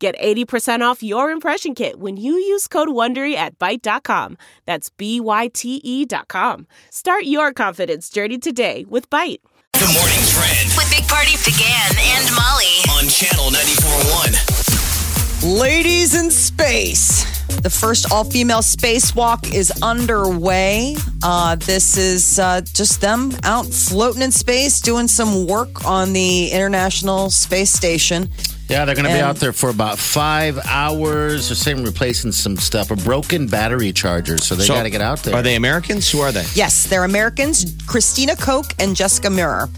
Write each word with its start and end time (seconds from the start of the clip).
Get 0.00 0.18
80% 0.18 0.80
off 0.80 1.02
your 1.02 1.30
impression 1.30 1.74
kit 1.74 2.00
when 2.00 2.16
you 2.16 2.32
use 2.32 2.66
code 2.66 2.88
WONDERY 2.88 3.34
at 3.34 3.58
Byte.com. 3.58 4.38
That's 4.64 4.88
B-Y-T-E 4.88 6.06
dot 6.06 6.26
com. 6.26 6.66
Start 6.88 7.24
your 7.24 7.52
confidence 7.52 8.08
journey 8.08 8.38
today 8.38 8.86
with 8.88 9.10
Byte. 9.10 9.40
Good 9.74 9.92
morning 9.92 10.24
trend 10.32 10.70
With 10.74 10.88
Big 10.90 11.06
Party 11.06 11.36
began 11.44 11.92
and 11.98 12.34
Molly. 12.34 12.80
on 12.96 13.08
channel 13.10 13.50
94.1. 13.50 15.60
Ladies 15.60 16.14
in 16.14 16.30
space. 16.30 17.26
The 17.60 17.68
first 17.68 18.10
all 18.10 18.24
female 18.24 18.62
spacewalk 18.62 19.52
is 19.52 19.70
underway. 19.82 20.96
Uh, 21.22 21.56
this 21.56 21.98
is 21.98 22.38
uh, 22.38 22.62
just 22.72 23.02
them 23.02 23.32
out 23.42 23.66
floating 23.66 24.22
in 24.22 24.32
space, 24.32 24.80
doing 24.80 25.08
some 25.08 25.46
work 25.46 25.84
on 25.84 26.14
the 26.14 26.48
International 26.52 27.28
Space 27.28 27.70
Station. 27.70 28.30
Yeah, 28.70 28.84
they're 28.84 28.94
going 28.94 29.06
to 29.06 29.12
be 29.12 29.20
out 29.20 29.36
there 29.36 29.52
for 29.52 29.68
about 29.68 29.98
five 29.98 30.58
hours. 30.64 31.48
They're 31.48 31.56
saying 31.56 31.82
replacing 31.84 32.30
some 32.32 32.56
stuff, 32.56 32.90
a 32.92 32.96
broken 32.96 33.48
battery 33.48 33.92
charger. 33.92 34.38
So 34.38 34.54
they 34.54 34.64
So, 34.64 34.74
got 34.74 34.84
to 34.84 34.90
get 34.90 35.00
out 35.00 35.18
there. 35.24 35.34
Are 35.34 35.42
they 35.42 35.56
Americans? 35.56 36.08
Who 36.10 36.20
are 36.20 36.30
they? 36.30 36.44
Yes, 36.54 36.84
they're 36.84 37.02
Americans, 37.04 37.76
Christina 37.86 38.36
Koch 38.36 38.72
and 38.78 38.94
Jessica 38.94 39.28
Meir. 39.28 39.68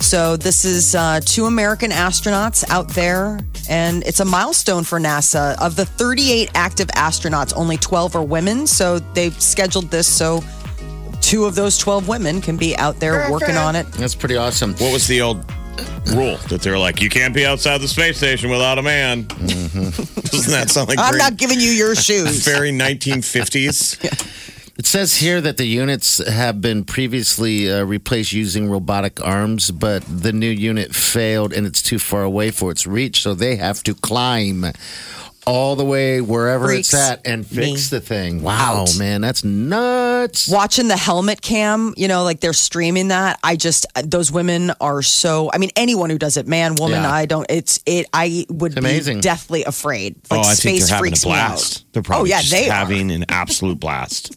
So 0.00 0.36
this 0.36 0.64
is 0.64 0.94
uh, 0.94 1.18
two 1.24 1.46
American 1.46 1.90
astronauts 1.90 2.64
out 2.70 2.88
there, 2.90 3.40
and 3.68 4.04
it's 4.04 4.20
a 4.20 4.24
milestone 4.24 4.84
for 4.84 5.00
NASA. 5.00 5.60
Of 5.60 5.74
the 5.74 5.84
38 5.84 6.52
active 6.54 6.86
astronauts, 6.88 7.52
only 7.56 7.76
12 7.76 8.14
are 8.14 8.22
women. 8.22 8.68
So 8.68 9.00
they've 9.00 9.34
scheduled 9.42 9.90
this 9.90 10.06
so 10.06 10.44
two 11.20 11.44
of 11.46 11.56
those 11.56 11.76
12 11.76 12.06
women 12.06 12.40
can 12.40 12.56
be 12.56 12.76
out 12.76 13.00
there 13.00 13.28
working 13.30 13.56
on 13.56 13.74
it. 13.74 13.90
That's 13.94 14.14
pretty 14.14 14.36
awesome. 14.36 14.74
What 14.74 14.92
was 14.92 15.08
the 15.08 15.20
old 15.20 15.44
rule 16.14 16.36
that 16.48 16.60
they're 16.62 16.78
like, 16.78 17.00
you 17.00 17.08
can't 17.08 17.34
be 17.34 17.44
outside 17.46 17.78
the 17.78 17.88
space 17.88 18.16
station 18.16 18.50
without 18.50 18.78
a 18.78 18.82
man? 18.82 19.22
Doesn't 19.28 20.52
that 20.52 20.70
sound 20.70 20.88
like 20.88 20.98
I'm 20.98 21.12
very, 21.12 21.18
not 21.18 21.36
giving 21.36 21.60
you 21.60 21.70
your 21.70 21.94
shoes. 21.94 22.44
very 22.44 22.70
1950s? 22.70 24.34
It 24.78 24.86
says 24.86 25.16
here 25.16 25.40
that 25.40 25.56
the 25.56 25.66
units 25.66 26.24
have 26.24 26.60
been 26.60 26.84
previously 26.84 27.68
uh, 27.68 27.82
replaced 27.82 28.32
using 28.32 28.70
robotic 28.70 29.20
arms, 29.20 29.72
but 29.72 30.04
the 30.04 30.32
new 30.32 30.48
unit 30.48 30.94
failed 30.94 31.52
and 31.52 31.66
it's 31.66 31.82
too 31.82 31.98
far 31.98 32.22
away 32.22 32.52
for 32.52 32.70
its 32.70 32.86
reach. 32.86 33.22
So 33.22 33.34
they 33.34 33.56
have 33.56 33.82
to 33.82 33.94
climb 33.96 34.66
all 35.48 35.76
the 35.76 35.84
way 35.84 36.20
wherever 36.20 36.66
Freaks 36.66 36.92
it's 36.92 37.02
at 37.02 37.26
and 37.26 37.46
fix 37.46 37.88
the 37.88 38.00
thing. 38.00 38.42
Wow, 38.42 38.82
out. 38.82 38.98
man, 38.98 39.20
that's 39.22 39.42
nuts. 39.44 40.46
watching 40.48 40.88
the 40.88 40.96
helmet 40.96 41.40
cam, 41.40 41.94
you 41.96 42.06
know, 42.06 42.22
like 42.22 42.40
they're 42.40 42.52
streaming 42.52 43.08
that. 43.08 43.38
I 43.42 43.56
just 43.56 43.86
those 44.04 44.30
women 44.30 44.72
are 44.80 45.00
so. 45.02 45.50
I 45.52 45.58
mean, 45.58 45.70
anyone 45.74 46.10
who 46.10 46.18
does 46.18 46.36
it, 46.36 46.46
man, 46.46 46.74
woman, 46.74 47.02
Yeah. 47.02 47.10
I 47.10 47.26
don't. 47.26 47.46
It's 47.48 47.80
it. 47.86 48.06
I 48.12 48.44
would 48.50 48.72
It's 48.72 48.78
amazing. 48.78 49.16
be 49.18 49.20
deathly 49.22 49.64
afraid. 49.64 50.16
Like 50.30 50.40
oh, 50.40 50.42
I 50.42 50.54
think 50.54 50.56
space 50.56 50.88
they're 50.88 50.96
having 50.96 51.08
a 51.08 51.10
freaks 51.12 51.24
me 51.24 51.30
blast. 51.32 51.78
out. 51.78 51.84
They're 51.92 52.02
probably 52.02 52.30
oh 52.32 52.34
yeah, 52.34 52.40
just 52.40 52.52
they 52.52 52.68
are. 52.68 52.72
having 52.72 53.10
an 53.10 53.24
absolute 53.28 53.80
blast. 53.80 54.36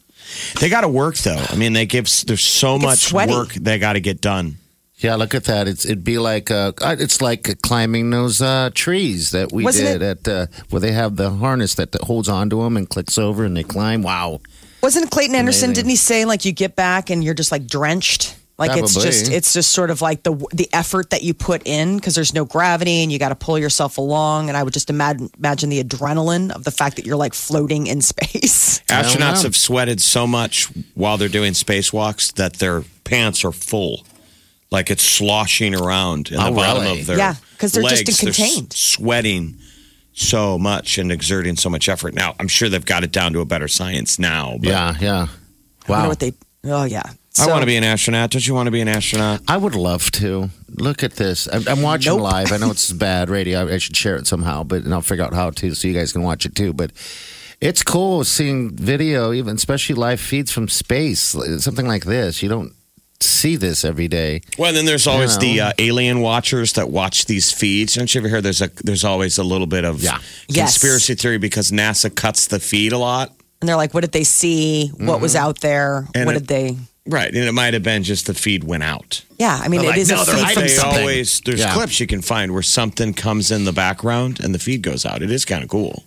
They 0.62 0.70
got 0.70 0.82
to 0.82 0.88
work 0.88 1.18
though. 1.18 1.44
I 1.50 1.56
mean, 1.58 1.74
they 1.74 1.86
give. 1.86 2.08
There's 2.26 2.44
so 2.44 2.80
much 2.80 3.00
sweaty. 3.00 3.34
work 3.34 3.50
they 3.54 3.80
got 3.80 3.94
to 3.94 4.00
get 4.00 4.22
done. 4.22 4.56
Yeah, 5.02 5.16
look 5.16 5.34
at 5.34 5.46
that. 5.46 5.68
It's 5.68 5.84
it'd 5.84 6.04
be 6.04 6.20
like 6.20 6.52
uh, 6.52 6.74
uh, 6.80 6.96
it's 7.00 7.22
like 7.22 7.62
climbing 7.62 8.12
those 8.12 8.40
uh, 8.40 8.70
trees 8.74 9.32
that 9.32 9.52
we 9.52 9.64
Wasn't 9.64 10.00
did 10.00 10.02
at 10.04 10.28
uh, 10.28 10.46
where 10.70 10.80
they 10.80 10.92
have 10.92 11.16
the 11.16 11.32
harness 11.32 11.74
that, 11.76 11.92
that 11.94 12.04
holds 12.04 12.30
onto 12.30 12.62
them 12.62 12.78
and 12.78 12.88
clicks 12.88 13.18
over 13.18 13.44
and 13.44 13.58
they 13.58 13.64
climb. 13.64 14.04
Wow. 14.04 14.42
Wasn't 14.84 15.10
Clayton 15.10 15.36
Anderson? 15.36 15.70
Amazing. 15.70 15.74
Didn't 15.74 15.90
he 15.90 15.96
say 15.96 16.26
like 16.26 16.46
you 16.46 16.52
get 16.52 16.76
back 16.76 17.10
and 17.10 17.24
you're 17.24 17.34
just 17.34 17.52
like 17.52 17.66
drenched? 17.66 18.38
Like 18.60 18.78
it's 18.78 18.94
Probably. 18.94 19.10
just 19.10 19.32
it's 19.32 19.54
just 19.54 19.72
sort 19.74 19.90
of 19.90 20.04
like 20.04 20.22
the 20.22 20.36
the 20.54 20.70
effort 20.72 21.10
that 21.10 21.24
you 21.24 21.34
put 21.34 21.64
in 21.66 21.96
because 21.96 22.14
there's 22.14 22.36
no 22.36 22.46
gravity 22.46 23.02
and 23.02 23.12
you 23.12 23.18
got 23.18 23.30
to 23.30 23.36
pull 23.36 23.58
yourself 23.58 23.98
along. 23.98 24.50
And 24.50 24.58
I 24.58 24.62
would 24.62 24.74
just 24.74 24.92
imagine 24.92 25.32
imagine 25.36 25.72
the 25.72 25.84
adrenaline 25.84 26.52
of 26.52 26.64
the 26.64 26.70
fact 26.70 26.98
that 26.98 27.08
you're 27.08 27.18
like 27.18 27.34
floating 27.34 27.88
in 27.88 28.02
space. 28.02 28.82
Astronauts 28.82 29.38
know. 29.38 29.42
have 29.44 29.56
sweated 29.56 30.00
so 30.00 30.28
much 30.28 30.68
while 30.94 31.18
they're 31.18 31.28
doing 31.28 31.54
spacewalks 31.54 32.32
that 32.36 32.58
their 32.58 32.84
pants 33.04 33.44
are 33.44 33.52
full. 33.52 34.06
Like 34.72 34.90
it's 34.90 35.04
sloshing 35.04 35.76
around 35.76 36.30
in 36.32 36.38
the 36.38 36.48
Oh, 36.48 36.54
bottom 36.54 36.84
really? 36.84 37.02
of 37.02 37.08
their 37.08 37.18
yeah 37.18 37.36
because 37.54 37.74
they're 37.74 37.84
just 37.84 38.08
legs. 38.08 38.18
They're 38.22 38.30
s- 38.30 38.38
contained. 38.38 38.74
sweating 38.74 39.58
so 40.14 40.58
much 40.58 40.98
and 40.98 41.12
exerting 41.12 41.56
so 41.58 41.70
much 41.70 41.88
effort. 41.90 42.14
Now, 42.14 42.36
I'm 42.40 42.48
sure 42.48 42.70
they've 42.70 42.84
got 42.86 43.04
it 43.04 43.12
down 43.12 43.34
to 43.34 43.40
a 43.40 43.46
better 43.46 43.68
science 43.68 44.18
now. 44.20 44.58
But 44.60 44.70
Yeah, 44.70 44.96
yeah. 45.00 45.28
I 45.88 45.92
Wow. 45.92 45.98
wonder 45.98 46.10
what 46.10 46.20
they. 46.20 46.34
Oh 46.64 46.84
yeah. 46.86 47.04
I 47.40 47.48
want 47.48 47.62
to 47.62 47.66
be 47.66 47.78
an 47.78 47.84
astronaut. 47.86 48.30
Don't 48.32 48.46
you 48.46 48.54
want 48.54 48.68
to 48.68 48.72
be 48.72 48.82
an 48.82 48.90
astronaut? 48.90 49.42
I 49.48 49.56
would 49.58 49.74
love 49.74 50.12
to. 50.12 50.50
Look 50.70 51.02
at 51.02 51.14
this. 51.14 51.48
I'm, 51.52 51.66
I'm 51.68 51.82
watching 51.82 52.12
Nope. 52.14 52.22
live. 52.24 52.52
I 52.52 52.58
know 52.58 52.70
it's 52.72 52.92
bad 53.10 53.30
radio. 53.30 53.68
I, 53.68 53.74
I 53.74 53.78
should 53.78 53.96
share 53.96 54.18
it 54.18 54.28
somehow, 54.28 54.64
but 54.64 54.84
and 54.84 54.94
I'll 54.94 55.02
figure 55.02 55.24
out 55.24 55.34
how 55.34 55.50
to 55.50 55.74
so 55.74 55.88
you 55.88 55.94
guys 55.94 56.12
can 56.14 56.24
watch 56.24 56.46
it 56.46 56.56
too. 56.56 56.74
But 56.74 56.92
it's 57.62 57.84
cool 57.84 58.24
seeing 58.26 58.72
video, 58.76 59.32
even 59.34 59.56
especially 59.56 59.96
live 59.96 60.20
feeds 60.20 60.52
from 60.52 60.68
space, 60.68 61.36
something 61.60 61.88
like 61.88 62.04
this. 62.06 62.44
You 62.44 62.50
don't 62.50 62.74
see 63.26 63.56
this 63.56 63.84
every 63.86 64.08
day. 64.08 64.42
Well, 64.58 64.74
then 64.74 64.86
there's 64.86 65.08
always 65.08 65.36
You 65.36 65.48
know. 65.48 65.54
the 65.54 65.62
uh, 65.62 65.74
alien 65.80 66.22
watchers 66.22 66.74
that 66.74 66.90
watch 66.90 67.26
these 67.26 67.52
feeds. 67.52 67.96
Don't 67.96 68.14
you 68.14 68.22
ever 68.22 68.28
hear 68.30 68.42
there's 68.42 68.62
a 68.62 68.70
there's 68.84 69.04
always 69.04 69.38
a 69.38 69.44
little 69.44 69.68
bit 69.68 69.84
of 69.86 70.02
Yeah. 70.02 70.20
Yes. 70.48 70.78
conspiracy 70.78 71.16
theory 71.16 71.38
because 71.38 71.72
NASA 71.72 72.14
cuts 72.14 72.48
the 72.48 72.60
feed 72.60 72.92
a 72.94 72.98
lot. 72.98 73.34
And 73.62 73.68
they're 73.70 73.76
like, 73.78 73.94
what 73.94 74.02
did 74.02 74.12
they 74.12 74.24
see? 74.24 74.88
What 74.98 75.22
was 75.22 75.36
out 75.36 75.62
there? 75.62 76.08
And 76.16 76.26
what 76.26 76.36
it- 76.36 76.40
did 76.40 76.48
they? 76.48 76.78
Right, 77.08 77.34
and 77.34 77.44
it 77.44 77.52
might 77.52 77.74
have 77.74 77.82
been 77.82 78.04
just 78.04 78.28
the 78.28 78.34
feed 78.36 78.64
went 78.64 78.84
out. 78.84 79.24
Yeah, 79.40 79.60
I 79.60 79.70
mean, 79.70 79.82
They're 79.82 79.90
it 79.90 79.94
like, 79.94 80.00
is 80.02 80.10
no, 80.12 80.22
a 80.22 80.26
they're 80.26 80.36
feed 80.36 80.44
hiding 80.44 80.60
from 80.62 80.70
something. 80.70 81.00
always 81.00 81.42
there's 81.44 81.60
Yeah. 81.60 81.74
clips 81.74 82.00
you 82.00 82.06
can 82.06 82.22
find 82.22 82.52
where 82.54 82.62
something 82.62 83.16
comes 83.16 83.50
in 83.50 83.66
the 83.66 83.74
background 83.74 84.40
and 84.40 84.54
the 84.54 84.60
feed 84.60 84.84
goes 84.84 85.04
out. 85.04 85.24
It 85.24 85.32
is 85.32 85.44
kind 85.44 85.64
of 85.64 85.70
cool. 85.70 86.04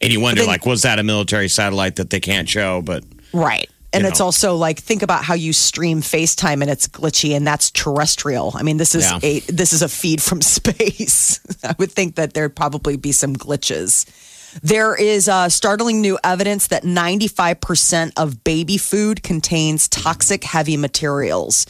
And 0.00 0.12
you 0.12 0.20
wonder, 0.20 0.42
Then- 0.42 0.48
like, 0.48 0.64
was 0.64 0.82
that 0.82 1.00
a 1.00 1.02
military 1.02 1.48
satellite 1.48 1.96
that 1.96 2.10
they 2.10 2.20
can't 2.20 2.48
show? 2.48 2.82
But 2.82 3.02
right. 3.32 3.68
And 3.96 4.06
it's 4.06 4.18
know. 4.20 4.26
also 4.26 4.54
like 4.56 4.80
think 4.80 5.02
about 5.02 5.24
how 5.24 5.34
you 5.34 5.52
stream 5.52 6.00
FaceTime 6.02 6.60
and 6.62 6.70
it's 6.70 6.86
glitchy 6.88 7.36
and 7.36 7.46
that's 7.46 7.70
terrestrial. 7.70 8.52
I 8.54 8.62
mean, 8.62 8.76
this 8.76 8.94
is 8.94 9.04
Yeah. 9.04 9.18
a 9.22 9.40
this 9.40 9.72
is 9.72 9.82
a 9.82 9.88
feed 9.88 10.22
from 10.22 10.40
space. 10.56 11.40
I 11.64 11.74
would 11.78 11.92
think 11.92 12.14
that 12.16 12.34
there'd 12.34 12.54
probably 12.56 12.96
be 12.96 13.12
some 13.12 13.34
glitches. 13.36 14.04
There 14.62 14.94
is 14.94 15.28
uh, 15.28 15.48
startling 15.50 16.00
new 16.00 16.18
evidence 16.24 16.68
that 16.68 16.82
95% 16.82 18.12
of 18.16 18.42
baby 18.42 18.78
food 18.78 19.22
contains 19.22 19.86
toxic 19.88 20.44
heavy 20.44 20.76
materials. 20.78 21.66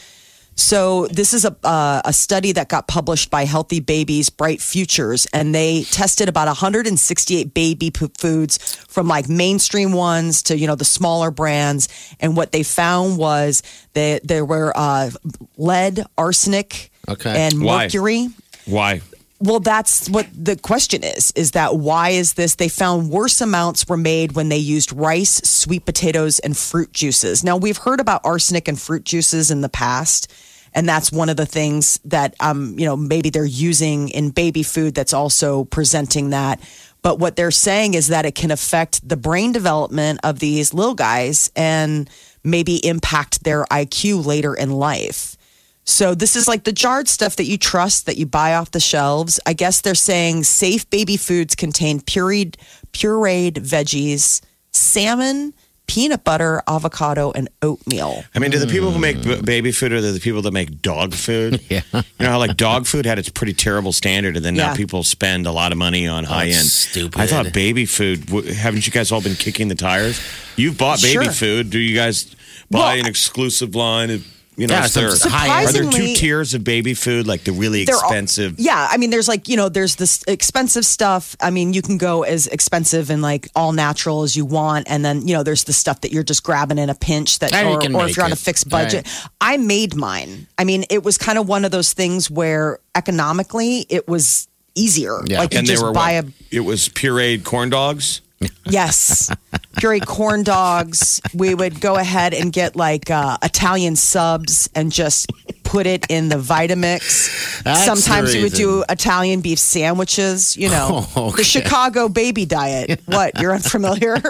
So 0.59 1.07
this 1.09 1.35
is 1.35 1.45
a 1.45 1.55
uh, 1.63 2.01
a 2.05 2.13
study 2.15 2.53
that 2.53 2.69
got 2.69 2.89
published 2.89 3.31
by 3.31 3.45
Healthy 3.45 3.81
Babies 3.81 4.31
Bright 4.31 4.61
Futures, 4.63 5.27
and 5.33 5.55
they 5.55 5.83
tested 5.85 6.29
about 6.31 6.47
168 6.49 7.53
baby 7.53 7.91
poop 7.91 8.17
foods 8.17 8.75
from 8.89 9.07
like 9.07 9.29
mainstream 9.29 9.93
ones 9.93 10.43
to 10.45 10.57
you 10.59 10.67
know 10.67 10.75
the 10.75 10.85
smaller 10.85 11.31
brands, 11.31 11.89
and 12.21 12.37
what 12.37 12.53
they 12.53 12.63
found 12.63 13.19
was 13.19 13.63
that 13.93 14.27
there 14.27 14.47
were 14.47 14.73
uh, 14.75 15.11
lead, 15.59 16.05
arsenic, 16.17 16.91
Okay. 17.07 17.47
and 17.47 17.63
Why? 17.63 17.85
mercury. 17.85 18.29
why? 18.65 19.03
Well, 19.39 19.61
that's 19.61 20.09
what 20.09 20.27
the 20.33 20.57
question 20.57 21.05
is. 21.05 21.31
Is 21.37 21.51
that 21.51 21.77
why 21.77 22.11
is 22.11 22.33
this? 22.33 22.55
They 22.55 22.71
found 22.71 23.11
worse 23.11 23.43
amounts 23.43 23.87
were 23.87 23.99
made 23.99 24.33
when 24.33 24.49
they 24.49 24.57
used 24.57 24.95
rice, 24.95 25.43
sweet 25.45 25.85
potatoes, 25.85 26.39
and 26.39 26.57
fruit 26.57 26.91
juices. 26.95 27.45
Now, 27.45 27.59
we've 27.59 27.77
heard 27.77 28.01
about 28.01 28.23
arsenic 28.25 28.67
and 28.67 28.81
fruit 28.81 29.05
juices 29.05 29.51
in 29.51 29.61
the 29.61 29.69
past. 29.69 30.33
And 30.77 30.87
that's 30.87 31.11
one 31.11 31.31
of 31.31 31.39
the 31.39 31.47
things 31.47 31.99
that, 32.05 32.37
um, 32.39 32.79
you 32.79 32.85
know, 32.85 32.97
maybe 32.97 33.31
they're 33.31 33.47
using 33.47 34.11
in 34.11 34.31
baby 34.31 34.63
food 34.63 34.95
that's 34.95 35.15
also 35.15 35.65
presenting 35.65 36.31
that. 36.31 36.61
But 37.01 37.19
what 37.19 37.35
they're 37.35 37.51
saying 37.51 37.95
is 37.95 38.09
that 38.09 38.27
it 38.27 38.35
can 38.35 38.51
affect 38.51 39.09
the 39.09 39.17
brain 39.17 39.53
development 39.53 40.21
of 40.23 40.39
these 40.39 40.75
little 40.75 40.95
guys 40.95 41.51
and 41.57 42.11
maybe 42.45 42.87
impact 42.87 43.43
their 43.43 43.65
IQ 43.65 44.27
later 44.27 44.55
in 44.55 44.71
life. 44.71 45.37
So 45.85 46.15
this 46.15 46.37
is 46.37 46.47
like 46.47 46.65
the 46.65 46.73
jarred 46.73 47.09
stuff 47.09 47.37
that 47.37 47.45
you 47.45 47.57
trust 47.57 48.05
that 48.07 48.19
you 48.19 48.27
buy 48.27 48.55
off 48.55 48.73
the 48.73 48.81
shelves. 48.81 49.41
I 49.47 49.55
guess 49.55 49.81
they're 49.81 49.95
saying 49.95 50.45
safe 50.45 50.91
baby 50.91 51.17
foods 51.17 51.55
contain 51.55 52.01
pureed 52.01 52.57
pureed 52.93 53.53
veggies, 53.55 54.43
salmon, 54.73 55.55
peanut 55.87 56.25
butter, 56.25 56.63
avocado, 56.69 57.33
and 57.33 57.49
oatmeal. 57.63 58.25
I 58.35 58.39
mean, 58.39 58.51
do 58.51 58.59
the 58.59 58.67
people 58.67 58.91
who 58.91 58.99
make 58.99 59.23
b- 59.23 59.41
baby 59.43 59.73
food 59.73 59.93
or 59.93 60.01
the 60.01 60.19
people 60.21 60.43
that 60.43 60.53
make 60.53 60.83
dog 60.83 61.15
food? 61.15 61.61
Yeah. 61.71 61.83
You 61.93 62.03
know 62.21 62.31
how 62.31 62.39
like 62.39 62.57
dog 62.57 62.87
food 62.87 63.07
had 63.07 63.19
its 63.19 63.29
pretty 63.29 63.53
terrible 63.53 63.93
standard, 63.93 64.37
and 64.37 64.45
then 64.45 64.55
now 64.55 64.71
Yeah. 64.71 64.77
people 64.77 65.03
spend 65.05 65.47
a 65.47 65.53
lot 65.53 65.73
of 65.73 65.79
money 65.79 66.07
on 66.09 66.25
oh, 66.25 66.29
high 66.29 66.47
end. 66.47 66.67
stupid. 66.67 67.21
I 67.21 67.27
thought 67.27 67.53
baby 67.53 67.87
food. 67.87 68.27
w- 68.27 68.53
Haven't 68.53 68.87
you 68.87 68.93
guys 68.93 69.11
all 69.13 69.21
been 69.21 69.35
kicking 69.37 69.69
the 69.69 69.75
tires? 69.75 70.21
You've 70.57 70.79
bought 70.79 71.01
baby 71.03 71.25
Sure. 71.25 71.33
food. 71.33 71.71
Do 71.71 71.79
you 71.79 71.95
guys 71.97 72.25
buy 72.71 72.79
Well, 72.79 73.01
an 73.01 73.07
exclusive 73.07 73.75
line 73.75 74.11
of? 74.11 74.27
You 74.57 74.67
know, 74.67 74.75
Yeah, 74.75 74.85
is 74.87 74.95
there, 74.95 75.11
some 75.11 75.33
are 75.35 75.71
there 75.71 75.91
two 75.91 76.15
tiers 76.15 76.55
of 76.55 76.65
baby 76.65 76.95
food, 76.95 77.27
like 77.27 77.45
the 77.45 77.53
really 77.53 77.85
They're 77.85 77.95
all- 77.95 78.01
expensive? 78.05 78.59
yeah, 78.59 78.89
I 78.91 78.97
mean, 78.97 79.11
there's 79.11 79.29
like 79.29 79.49
you 79.49 79.57
know, 79.57 79.69
there's 79.69 79.97
this 79.97 80.25
expensive 80.27 80.87
stuff. 80.87 81.37
I 81.41 81.51
mean, 81.51 81.75
you 81.75 81.83
can 81.83 81.99
go 81.99 82.23
as 82.23 82.47
expensive 82.47 83.11
and 83.11 83.21
like 83.21 83.49
all 83.55 83.73
natural 83.73 84.23
as 84.23 84.35
you 84.35 84.47
want, 84.47 84.87
and 84.89 85.05
then 85.05 85.29
you 85.29 85.35
know, 85.35 85.43
there's 85.43 85.65
the 85.65 85.75
stuff 85.75 86.01
that 86.01 86.13
you're 86.13 86.23
just 86.25 86.43
grabbing 86.43 86.79
in 86.79 86.89
a 86.89 86.95
pinch 86.95 87.39
that, 87.41 87.53
And 87.53 87.69
you 87.69 87.75
or, 87.75 87.81
can 87.81 87.95
or 87.95 88.07
if 88.09 88.17
you're 88.17 88.25
on 88.25 88.33
a 88.33 88.37
fixed 88.37 88.69
budget. 88.71 89.07
I 89.41 89.59
made 89.59 89.95
mine. 89.95 90.47
I 90.57 90.65
mean, 90.65 90.85
it 90.89 91.05
was 91.05 91.19
kind 91.19 91.39
of 91.39 91.47
one 91.47 91.65
of 91.67 91.71
those 91.71 91.93
things 91.93 92.31
where 92.31 92.79
economically 92.95 93.87
it 93.89 94.09
was 94.09 94.49
easier. 94.75 95.21
Yeah. 95.27 95.41
Like 95.41 95.53
you 95.53 95.59
and 95.61 95.67
they 95.69 95.73
just 95.73 95.83
were 95.83 95.93
buy 95.93 96.21
what? 96.21 96.25
a 96.27 96.33
It 96.57 96.61
was 96.61 96.89
pureed 96.89 97.45
corn 97.45 97.71
dogs. 97.71 98.21
Yes. 98.69 99.31
Puree 99.79 100.01
corn 100.01 100.43
dogs. 100.43 101.21
We 101.33 101.55
would 101.55 101.81
go 101.81 101.97
ahead 101.97 102.35
and 102.35 102.53
get 102.53 102.75
like 102.77 103.11
uh, 103.11 103.39
Italian 103.43 103.95
subs 103.97 104.69
and 104.75 104.91
just 104.91 105.31
put 105.63 105.87
it 105.87 106.05
in 106.11 106.29
the 106.29 106.37
Vitamix. 106.37 107.63
That's 107.63 107.85
Sometimes 107.85 108.35
we 108.35 108.43
would 108.43 108.53
do. 108.55 108.85
Italian 108.89 109.41
beef 109.41 109.59
sandwiches, 109.61 110.57
you 110.57 110.69
know, 110.69 111.07
Oh, 111.17 111.29
okay. 111.29 111.37
the 111.37 111.45
Chicago 111.45 112.09
baby 112.09 112.45
diet. 112.45 113.01
What? 113.07 113.41
You're 113.41 113.55
unfamiliar? 113.55 114.17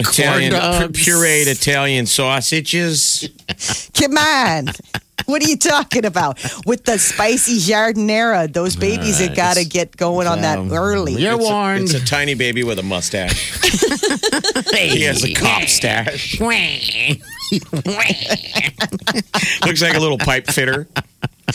Italian 0.00 0.52
pureed 0.92 1.46
Italian 1.46 2.06
sausages. 2.06 3.28
Come 3.94 4.16
on. 4.18 4.66
What 5.26 5.42
are 5.42 5.48
you 5.48 5.56
talking 5.56 6.04
about? 6.04 6.38
With 6.66 6.84
the 6.84 6.98
spicy 6.98 7.58
giardiniera, 7.58 8.52
those 8.52 8.76
babies 8.76 9.18
have 9.18 9.34
got 9.36 9.56
to 9.56 9.64
get 9.64 9.96
going 9.96 10.26
on 10.28 10.42
that 10.42 10.58
Um, 10.58 10.72
early. 10.72 11.14
You're 11.14 11.34
It's 11.34 11.44
a, 11.44 11.48
warned. 11.52 11.82
it's 11.84 11.94
a 11.94 12.04
tiny 12.04 12.34
baby 12.34 12.62
with 12.62 12.78
a 12.78 12.82
mustache. 12.84 13.60
he 14.72 15.02
has 15.02 15.24
a 15.24 15.34
cop 15.34 15.64
stash. 15.64 16.40
Looks 19.66 19.82
like 19.82 19.96
a 19.96 20.00
little 20.00 20.18
pipe 20.18 20.46
fitter. 20.46 20.86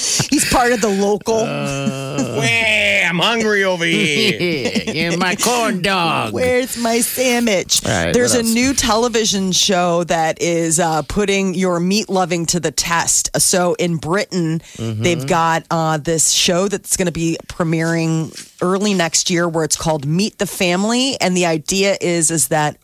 He's 0.30 0.50
part 0.52 0.72
of 0.72 0.82
the 0.82 0.90
local. 0.90 1.36
Uh, 1.40 2.36
Wah, 2.38 3.08
I'm 3.10 3.20
hungry 3.20 3.64
over 3.64 3.86
here. 3.86 4.84
yeah, 4.88 5.16
my 5.16 5.36
corn 5.36 5.82
dog. 5.82 6.34
Where's 6.34 6.78
my 6.78 7.00
sandwich? 7.02 7.86
All 7.86 7.92
right, 7.92 8.14
There's 8.14 8.34
a 8.34 8.44
new 8.44 8.74
television 8.74 9.52
show 9.52 10.04
that 10.06 10.42
is 10.42 10.80
uh, 10.80 11.02
putting 11.04 11.54
your 11.56 11.80
meat 11.80 12.10
loving 12.10 12.46
to 12.48 12.60
the 12.60 12.72
test. 12.72 13.30
So 13.42 13.74
in 13.76 13.98
Britain, 13.98 14.60
Mm-hmm. 14.78 15.04
they've 15.04 15.28
got 15.28 15.66
uh, 15.70 15.98
this 15.98 16.32
show 16.32 16.68
that's 16.68 16.96
going 16.98 17.06
to 17.08 17.12
be 17.12 17.38
premiering 17.48 18.32
early 18.62 18.94
next 18.94 19.30
year, 19.30 19.48
where 19.48 19.64
it's 19.66 19.76
called 19.78 20.06
Meet 20.06 20.38
the 20.40 20.48
Family, 20.48 21.18
and 21.20 21.36
the 21.36 21.46
idea 21.46 21.98
is 22.02 22.32
is 22.32 22.48
that. 22.50 22.78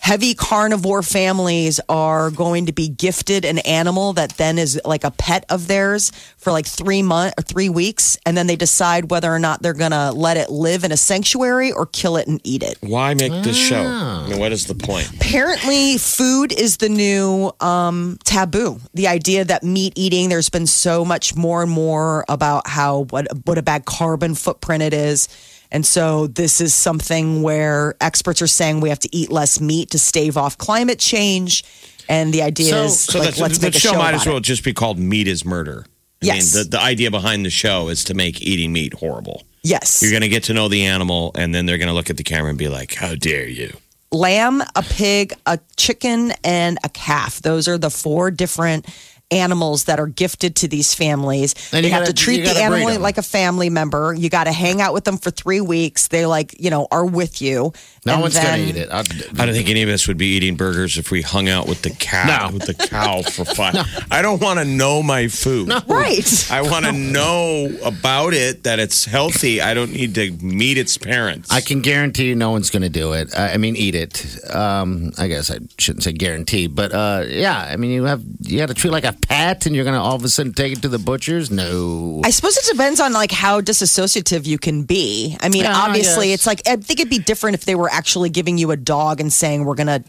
Heavy 0.00 0.34
carnivore 0.34 1.02
families 1.02 1.80
are 1.88 2.30
going 2.30 2.66
to 2.66 2.72
be 2.72 2.88
gifted 2.88 3.44
an 3.44 3.58
animal 3.58 4.12
that 4.14 4.30
then 4.36 4.58
is 4.58 4.80
like 4.84 5.04
a 5.04 5.10
pet 5.10 5.44
of 5.50 5.68
theirs 5.68 6.12
for 6.36 6.50
like 6.52 6.66
three 6.66 7.02
months 7.02 7.34
or 7.38 7.42
three 7.42 7.68
weeks, 7.68 8.16
and 8.24 8.36
then 8.36 8.46
they 8.46 8.56
decide 8.56 9.10
whether 9.10 9.32
or 9.32 9.38
not 9.38 9.62
they're 9.62 9.74
going 9.74 9.90
to 9.90 10.12
let 10.12 10.36
it 10.36 10.50
live 10.50 10.84
in 10.84 10.92
a 10.92 10.96
sanctuary 10.96 11.72
or 11.72 11.86
kill 11.86 12.16
it 12.16 12.26
and 12.26 12.40
eat 12.44 12.62
it. 12.62 12.78
Why 12.80 13.14
make 13.14 13.32
this 13.44 13.56
show? 13.56 13.82
I 13.82 14.28
mean, 14.28 14.38
what 14.38 14.52
is 14.52 14.66
the 14.66 14.74
point? 14.74 15.08
apparently 15.14 15.98
food 15.98 16.52
is 16.52 16.78
the 16.78 16.88
new 16.88 17.52
um, 17.60 18.18
taboo 18.24 18.80
the 18.94 19.06
idea 19.08 19.44
that 19.44 19.62
meat 19.62 19.92
eating 19.96 20.28
there's 20.28 20.48
been 20.48 20.66
so 20.66 21.04
much 21.04 21.36
more 21.36 21.62
and 21.62 21.70
more 21.70 22.24
about 22.28 22.66
how 22.66 23.04
what, 23.10 23.26
what 23.44 23.58
a 23.58 23.62
bad 23.62 23.84
carbon 23.84 24.34
footprint 24.34 24.82
it 24.82 24.94
is 24.94 25.28
and 25.70 25.84
so 25.84 26.26
this 26.28 26.60
is 26.60 26.72
something 26.74 27.42
where 27.42 27.94
experts 28.00 28.40
are 28.42 28.46
saying 28.46 28.80
we 28.80 28.88
have 28.88 28.98
to 29.00 29.14
eat 29.14 29.30
less 29.30 29.60
meat 29.60 29.90
to 29.90 29.98
stave 29.98 30.36
off 30.36 30.56
climate 30.58 30.98
change 30.98 31.64
and 32.08 32.32
the 32.32 32.42
idea 32.42 32.70
So- 32.70 32.84
is 32.84 33.00
So 33.00 33.18
like, 33.18 33.34
the, 33.34 33.42
let's 33.42 33.58
the 33.58 33.66
make 33.66 33.74
a 33.76 33.78
show 33.78 33.92
show 33.92 33.98
might 33.98 34.14
as 34.14 34.26
well 34.26 34.38
it. 34.38 34.42
just 34.42 34.64
be 34.64 34.72
called 34.72 34.98
Meat 34.98 35.28
is 35.28 35.44
Murder. 35.44 35.84
I 36.22 36.26
Yes. 36.26 36.54
mean, 36.54 36.64
the, 36.64 36.70
the 36.70 36.80
idea 36.80 37.10
behind 37.10 37.44
the 37.46 37.50
show 37.50 37.88
is 37.90 38.02
to 38.04 38.14
make 38.14 38.40
eating 38.42 38.72
meat 38.72 38.94
horrible. 38.94 39.44
yes 39.62 40.00
You're 40.02 40.10
going 40.10 40.22
to 40.22 40.28
get 40.28 40.44
to 40.44 40.54
know 40.54 40.68
the 40.68 40.84
animal, 40.86 41.32
and 41.36 41.54
then 41.54 41.66
they're 41.66 41.78
going 41.78 41.88
to 41.88 41.94
look 41.94 42.10
at 42.10 42.16
the 42.16 42.24
camera 42.24 42.48
and 42.50 42.58
be 42.58 42.68
like, 42.68 42.94
"How 42.94 43.14
dare 43.14 43.46
you?" 43.46 43.76
lamb, 44.10 44.62
a 44.74 44.82
pig, 44.82 45.34
a 45.46 45.58
chicken, 45.76 46.32
and 46.42 46.78
a 46.82 46.88
calf. 46.88 47.40
Those 47.42 47.68
are 47.68 47.76
the 47.78 47.90
four 47.90 48.30
different 48.30 48.86
animals 49.30 49.84
that 49.84 50.00
are 50.00 50.06
gifted 50.06 50.56
to 50.56 50.68
these 50.68 50.94
families. 50.94 51.54
And 51.72 51.84
you 51.84 51.88
you 51.88 51.94
have 51.94 52.04
gotta- 52.04 52.12
to 52.14 52.22
treat 52.24 52.44
the 52.44 52.60
animal 52.62 52.98
like 53.00 53.18
a 53.18 53.22
family 53.22 53.70
member. 53.70 54.14
You 54.14 54.30
got 54.30 54.44
to 54.44 54.52
hang 54.52 54.80
out 54.80 54.94
with 54.94 55.04
them 55.04 55.18
for 55.18 55.30
three 55.30 55.60
weeks. 55.60 56.08
They 56.08 56.24
like, 56.26 56.54
you 56.58 56.70
know, 56.70 56.88
are 56.90 57.04
with 57.04 57.42
you. 57.42 57.72
No 58.08 58.14
And 58.14 58.22
one's 58.22 58.34
then- 58.34 58.44
gonna 58.58 58.62
eat 58.70 58.76
it. 58.76 58.88
I'll, 58.90 59.04
I 59.38 59.46
don't 59.46 59.54
think 59.54 59.68
any 59.68 59.82
of 59.82 59.88
us 59.88 60.08
would 60.08 60.18
be 60.18 60.26
eating 60.36 60.56
burgers 60.56 60.98
if 60.98 61.10
we 61.10 61.22
hung 61.22 61.48
out 61.48 61.68
with 61.68 61.82
the 61.82 61.90
cow. 61.90 62.48
No. 62.48 62.54
With 62.54 62.66
the 62.66 62.74
cow 62.74 63.22
for 63.22 63.44
fun. 63.60 63.76
I 64.10 64.22
don't 64.22 64.40
want 64.40 64.58
to 64.58 64.64
know 64.64 65.02
my 65.02 65.28
food. 65.28 65.70
Right. 65.86 66.48
I 66.50 66.62
want 66.62 66.84
to 66.86 66.92
know 66.92 67.70
about 67.84 68.34
it 68.34 68.64
that 68.64 68.78
it's 68.78 69.04
healthy. 69.04 69.60
I 69.60 69.74
don't 69.74 69.92
need 69.92 70.14
to 70.16 70.30
meet 70.42 70.78
its 70.78 70.98
parents. 70.98 71.50
I 71.52 71.60
can 71.60 71.80
guarantee 71.82 72.28
you, 72.28 72.34
no 72.34 72.50
one's 72.50 72.70
going 72.70 72.82
to 72.82 72.88
do 72.88 73.12
it. 73.12 73.32
I, 73.36 73.52
I 73.54 73.56
mean, 73.58 73.76
eat 73.76 73.94
it. 73.94 74.24
Um, 74.54 75.12
I 75.18 75.28
guess 75.28 75.50
I 75.50 75.58
shouldn't 75.78 76.02
say 76.04 76.12
guarantee, 76.12 76.66
but 76.66 76.92
uh, 76.92 77.24
yeah. 77.28 77.58
I 77.70 77.76
mean, 77.76 77.90
you 77.90 78.04
have 78.04 78.22
you 78.40 78.58
got 78.58 78.68
to 78.68 78.74
treat 78.74 78.88
it 78.90 78.92
like 78.92 79.04
a 79.04 79.12
pet, 79.12 79.66
and 79.66 79.74
you're 79.74 79.84
going 79.84 79.96
to 79.96 80.00
all 80.00 80.16
of 80.16 80.24
a 80.24 80.28
sudden 80.28 80.52
take 80.52 80.72
it 80.72 80.82
to 80.82 80.88
the 80.88 80.98
butchers. 80.98 81.50
No. 81.50 82.22
I 82.24 82.30
suppose 82.30 82.56
it 82.56 82.64
depends 82.70 83.00
on 83.00 83.12
like 83.12 83.30
how 83.32 83.60
disassociative 83.60 84.46
you 84.46 84.58
can 84.58 84.82
be. 84.84 85.36
I 85.40 85.48
mean, 85.48 85.62
Yeah, 85.64 85.74
obviously, 85.76 86.28
guess. 86.28 86.40
it's 86.40 86.46
like 86.46 86.62
I 86.66 86.76
think 86.76 87.00
it'd 87.00 87.10
be 87.10 87.18
different 87.18 87.54
if 87.54 87.64
they 87.64 87.74
were 87.74 87.90
actually 87.98 88.30
giving 88.30 88.56
you 88.58 88.70
a 88.70 88.76
dog 88.76 89.20
and 89.20 89.32
saying 89.32 89.64
we're 89.64 89.74
gonna. 89.74 90.02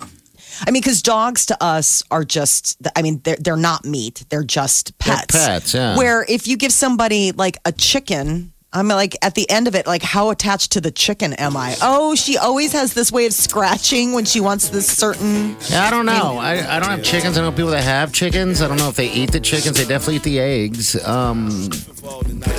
I 0.67 0.71
mean, 0.71 0.81
because 0.81 1.01
dogs 1.01 1.47
to 1.47 1.63
us 1.63 2.03
are 2.11 2.23
just. 2.23 2.77
I 2.95 3.01
mean, 3.01 3.21
they're 3.23 3.37
they're 3.39 3.55
not 3.57 3.83
meat; 3.83 4.25
they're 4.29 4.43
just 4.43 4.97
They're 4.99 5.15
pets. 5.15 5.35
pets, 5.35 5.73
yeah. 5.73 5.97
Where 5.97 6.23
if 6.29 6.47
you 6.47 6.55
give 6.57 6.71
somebody 6.71 7.31
like 7.31 7.57
a 7.65 7.71
chicken. 7.71 8.53
I'm 8.71 8.87
like 8.87 9.17
at 9.23 9.33
the 9.33 9.49
end 9.49 9.67
of 9.67 9.73
it, 9.73 9.87
like 9.87 10.03
how 10.03 10.29
attached 10.29 10.73
to 10.73 10.81
the 10.81 10.91
chicken 10.91 11.33
am 11.33 11.57
I? 11.57 11.75
Oh, 11.81 12.13
she 12.13 12.37
always 12.37 12.71
has 12.73 12.93
this 12.93 13.11
way 13.11 13.25
of 13.25 13.33
scratching 13.33 14.13
when 14.13 14.25
she 14.25 14.39
wants 14.39 14.69
this 14.69 14.85
certain. 14.87 15.57
Yeah, 15.69 15.85
I 15.85 15.89
don't 15.89 16.05
know. 16.05 16.37
I, 16.37 16.75
I 16.75 16.79
don't 16.79 16.89
have 16.89 17.03
chickens. 17.03 17.35
I 17.37 17.41
know 17.41 17.51
people 17.51 17.71
that 17.71 17.83
have 17.83 18.13
chickens. 18.13 18.61
I 18.61 18.67
don't 18.67 18.77
know 18.77 18.89
if 18.89 18.95
they 18.95 19.09
eat 19.11 19.31
the 19.31 19.39
chickens. 19.39 19.77
They 19.77 19.85
definitely 19.85 20.17
eat 20.17 20.23
the 20.23 20.39
eggs. 20.39 21.03
Um, 21.07 21.69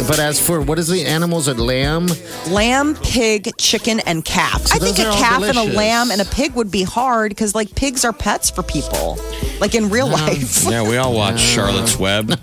but 0.08 0.18
as 0.18 0.44
for 0.44 0.60
what 0.60 0.80
is 0.80 0.88
the 0.88 1.06
animals? 1.06 1.46
A 1.46 1.54
lamb? 1.54 2.08
lamb, 2.48 2.96
pig, 2.96 3.56
chicken, 3.56 4.00
and 4.00 4.24
calf. 4.24 4.66
I 4.72 4.78
think 4.78 4.98
a 4.98 5.04
calf 5.04 5.42
and 5.44 5.58
a 5.58 5.62
lamb 5.62 6.10
and 6.10 6.20
a 6.20 6.24
pig 6.24 6.54
would 6.54 6.72
be 6.72 6.82
hard 6.82 7.30
because 7.30 7.54
like 7.54 7.72
pigs 7.76 8.04
are 8.04 8.12
pets 8.12 8.50
for 8.50 8.64
people, 8.64 9.18
like 9.60 9.76
in 9.76 9.88
real 9.88 10.08
life. 10.08 10.64
yeah, 10.64 10.82
we 10.82 10.96
all 10.96 11.14
watch 11.14 11.38
Charlotte's 11.38 11.96
Web. 11.96 12.30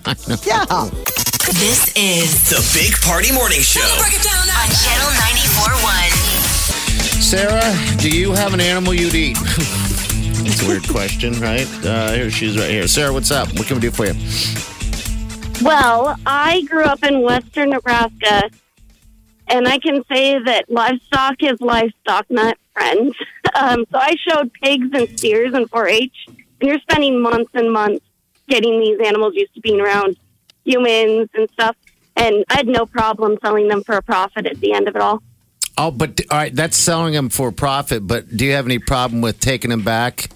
yeah. 0.45 0.89
This 1.47 1.87
is 1.95 2.49
The 2.49 2.59
Big 2.77 2.93
Party 3.01 3.31
Morning 3.31 3.61
Show. 3.61 3.79
on 3.79 4.67
Channel 4.83 5.07
94.1. 5.15 7.21
Sarah, 7.21 7.73
do 8.01 8.09
you 8.09 8.33
have 8.33 8.53
an 8.53 8.59
animal 8.59 8.93
you'd 8.93 9.15
eat? 9.15 9.37
It's 10.49 10.61
a 10.63 10.67
weird 10.67 10.87
question, 10.87 11.33
right? 11.41 11.67
Uh, 11.85 12.11
here 12.13 12.31
she's 12.31 12.57
right 12.57 12.69
here. 12.69 12.87
Sarah, 12.87 13.11
what's 13.11 13.31
up? 13.31 13.49
What 13.57 13.67
can 13.67 13.75
we 13.77 13.81
do 13.81 13.91
for 13.91 14.05
you? 14.05 14.13
Well, 15.61 16.15
I 16.25 16.61
grew 16.63 16.83
up 16.83 17.03
in 17.03 17.21
western 17.21 17.71
Nebraska, 17.71 18.49
and 19.47 19.67
I 19.67 19.77
can 19.79 20.03
say 20.11 20.39
that 20.39 20.69
livestock 20.69 21.41
is 21.43 21.59
livestock, 21.61 22.25
not 22.29 22.57
friends. 22.73 23.15
Um, 23.55 23.85
so 23.91 23.97
I 23.97 24.13
showed 24.27 24.51
pigs 24.61 24.87
and 24.93 25.07
steers 25.17 25.53
in 25.55 25.67
4 25.67 25.87
H, 25.87 26.11
and 26.27 26.37
you're 26.61 26.79
spending 26.79 27.19
months 27.21 27.49
and 27.55 27.71
months 27.71 28.05
getting 28.49 28.79
these 28.79 28.99
animals 29.03 29.33
used 29.35 29.53
to 29.55 29.61
being 29.61 29.79
around 29.81 30.15
humans 30.67 31.29
and 31.33 31.49
stuff. 31.51 31.75
And 32.15 32.43
I 32.49 32.57
had 32.57 32.67
no 32.67 32.85
problem 32.85 33.37
selling 33.41 33.67
them 33.67 33.83
for 33.83 33.95
a 33.95 34.01
profit 34.01 34.45
at 34.45 34.59
the 34.59 34.73
end 34.73 34.87
of 34.87 34.95
it 34.95 35.01
all. 35.01 35.21
Oh, 35.77 35.91
but 35.91 36.19
all 36.31 36.37
right, 36.37 36.55
that's 36.55 36.75
selling 36.75 37.13
them 37.13 37.29
for 37.29 37.51
profit. 37.51 38.07
But 38.07 38.35
do 38.35 38.45
you 38.45 38.53
have 38.53 38.65
any 38.65 38.79
problem 38.79 39.21
with 39.21 39.39
taking 39.39 39.69
them 39.69 39.83
back 39.83 40.29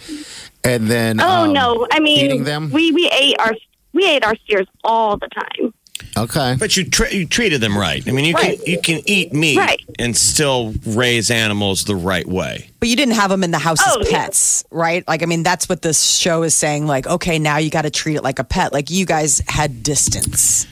and 0.63 0.87
then? 0.87 1.19
Oh 1.19 1.45
um, 1.45 1.53
no! 1.53 1.87
I 1.91 1.99
mean, 1.99 2.23
eating 2.25 2.43
them? 2.43 2.69
we 2.69 2.91
we 2.91 3.09
ate 3.11 3.39
our 3.39 3.53
we 3.91 4.07
ate 4.07 4.23
our 4.23 4.35
steers 4.45 4.67
all 4.83 5.17
the 5.17 5.27
time. 5.29 5.73
Okay. 6.17 6.55
But 6.59 6.75
you, 6.77 6.83
tra- 6.89 7.13
you 7.13 7.25
treated 7.25 7.61
them 7.61 7.77
right. 7.77 8.05
I 8.07 8.11
mean, 8.11 8.25
you 8.25 8.33
Right. 8.33 8.57
can 8.57 8.65
you 8.67 8.81
can 8.81 9.01
eat 9.05 9.31
meat 9.33 9.57
Right. 9.57 9.79
and 9.97 10.15
still 10.15 10.73
raise 10.85 11.31
animals 11.31 11.85
the 11.85 11.95
right 11.95 12.27
way. 12.27 12.69
But 12.79 12.89
you 12.89 12.95
didn't 12.95 13.15
have 13.15 13.29
them 13.29 13.43
in 13.43 13.51
the 13.51 13.59
house 13.59 13.79
Oh, 13.85 14.01
as 14.01 14.09
yeah. 14.11 14.17
pets, 14.25 14.63
right? 14.71 15.07
Like, 15.07 15.23
I 15.23 15.25
mean, 15.25 15.43
that's 15.43 15.69
what 15.69 15.81
this 15.83 16.03
show 16.17 16.43
is 16.43 16.53
saying. 16.53 16.85
Like, 16.87 17.07
okay, 17.07 17.39
now 17.39 17.57
you 17.57 17.69
got 17.69 17.83
to 17.83 17.89
treat 17.91 18.15
it 18.15 18.23
like 18.23 18.39
a 18.39 18.43
pet. 18.43 18.73
Like, 18.73 18.89
you 18.91 19.05
guys 19.05 19.41
had 19.47 19.83
distance. 19.83 20.67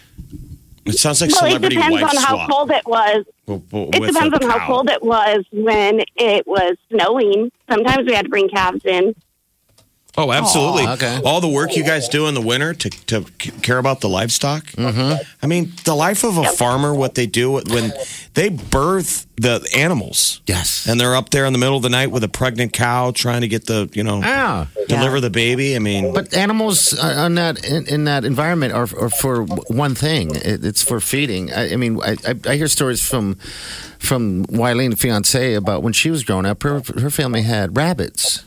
It 0.85 0.93
sounds 0.97 1.21
like 1.21 1.29
Well, 1.31 1.45
it 1.55 1.61
depends 1.61 2.01
wife 2.01 2.03
on 2.03 2.15
how 2.23 2.35
swap. 2.35 2.49
cold 2.49 2.71
it 2.71 2.83
was. 2.87 3.25
w- 3.45 3.63
w- 3.71 3.89
It 3.93 4.07
depends 4.11 4.33
a 4.37 4.43
on 4.43 4.49
how 4.49 4.65
cold 4.65 4.89
it 4.89 5.03
was 5.03 5.45
when 5.51 6.01
it 6.15 6.47
was 6.47 6.75
snowing. 6.89 7.51
Sometimes 7.69 8.07
we 8.07 8.13
had 8.15 8.25
to 8.25 8.29
bring 8.29 8.49
calves 8.49 8.81
in. 8.85 9.13
Oh, 10.17 10.31
absolutely. 10.33 10.85
okay. 10.87 11.21
All 11.23 11.39
the 11.39 11.47
work 11.47 11.77
you 11.77 11.83
guys 11.83 12.09
do 12.09 12.27
in 12.27 12.33
the 12.33 12.41
winter 12.41 12.73
to, 12.73 12.89
to 12.89 13.21
care 13.61 13.77
about 13.77 14.01
the 14.01 14.09
livestock. 14.09 14.65
Mm-hmm. 14.71 15.21
I 15.41 15.47
mean, 15.47 15.71
the 15.85 15.95
life 15.95 16.25
of 16.25 16.37
a 16.37 16.43
farmer, 16.43 16.93
what 16.93 17.15
they 17.15 17.25
do 17.25 17.53
when 17.53 17.93
they 18.33 18.49
birth 18.49 19.27
the 19.37 19.65
animals. 19.77 20.41
Yes. 20.45 20.87
And 20.87 20.99
they're 20.99 21.15
up 21.15 21.29
there 21.29 21.45
in 21.45 21.53
the 21.53 21.59
middle 21.59 21.77
of 21.77 21.83
the 21.83 21.89
night 21.89 22.11
with 22.11 22.23
a 22.25 22.27
pregnant 22.27 22.73
cow 22.73 23.11
trying 23.11 23.41
to 23.41 23.47
get 23.47 23.67
the, 23.67 23.89
you 23.93 24.03
know, 24.03 24.19
Yeah. 24.19 24.65
deliver 24.89 25.21
the 25.21 25.29
baby. 25.29 25.75
I 25.75 25.79
mean, 25.79 26.13
But 26.13 26.33
animals 26.33 26.93
uh, 26.93 27.15
on 27.17 27.35
that 27.35 27.63
in, 27.63 27.87
in 27.87 28.03
that 28.05 28.25
environment 28.25 28.73
are, 28.73 28.89
are 28.99 29.09
for 29.09 29.43
one 29.43 29.95
thing. 29.95 30.31
It's 30.33 30.83
for 30.83 30.99
feeding. 30.99 31.53
I, 31.53 31.73
I 31.73 31.75
mean, 31.77 32.01
I, 32.01 32.17
I, 32.27 32.35
I 32.51 32.55
hear 32.57 32.67
stories 32.67 33.01
from 33.07 33.37
from 33.99 34.45
Wileen, 34.45 34.97
fiance, 34.97 35.53
about 35.55 35.83
when 35.83 35.91
she 35.93 36.09
was 36.09 36.23
growing 36.23 36.45
up. 36.45 36.63
Her 36.63 36.81
her 36.99 37.09
family 37.09 37.41
had 37.43 37.75
rabbits. 37.77 38.43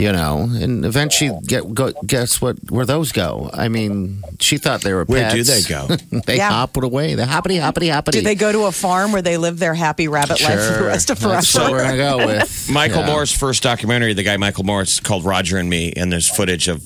You 0.00 0.12
know, 0.12 0.48
and 0.50 0.84
eventually, 0.84 1.30
get 1.46 1.72
go, 1.74 1.92
guess 2.06 2.40
what? 2.40 2.56
Where 2.70 2.86
those 2.86 3.12
go? 3.12 3.50
I 3.52 3.68
mean, 3.68 4.22
she 4.40 4.56
thought 4.56 4.80
they 4.82 4.92
were. 4.94 5.04
Where 5.04 5.30
do 5.30 5.42
they 5.42 5.62
go? 5.62 5.86
they 6.26 6.36
Yeah. 6.38 6.50
hop 6.50 6.76
away. 6.76 7.14
They 7.16 7.24
hoppity 7.26 7.56
hoppity 7.58 7.88
hoppity. 7.88 8.18
Do 8.20 8.24
they 8.24 8.34
go 8.34 8.50
to 8.52 8.64
a 8.66 8.72
farm 8.72 9.12
where 9.12 9.22
they 9.22 9.36
live 9.36 9.58
their 9.58 9.74
happy 9.74 10.08
rabbit 10.08 10.40
life 10.42 10.60
for 10.66 10.78
the 10.78 10.84
rest 10.86 11.10
of 11.10 11.20
That's 11.20 11.54
what 11.54 11.70
we're 11.70 11.82
gonna 11.84 11.96
go 11.96 12.26
with. 12.26 12.68
Michael 12.72 13.00
Yeah. 13.00 13.06
Moore's 13.06 13.32
first 13.36 13.62
documentary, 13.62 14.14
the 14.14 14.22
guy 14.22 14.36
Michael 14.36 14.64
Moore, 14.64 14.82
it's 14.82 15.00
called 15.00 15.24
Roger 15.24 15.58
and 15.58 15.68
Me, 15.68 15.92
and 15.96 16.10
there's 16.10 16.28
footage 16.28 16.68
of, 16.68 16.82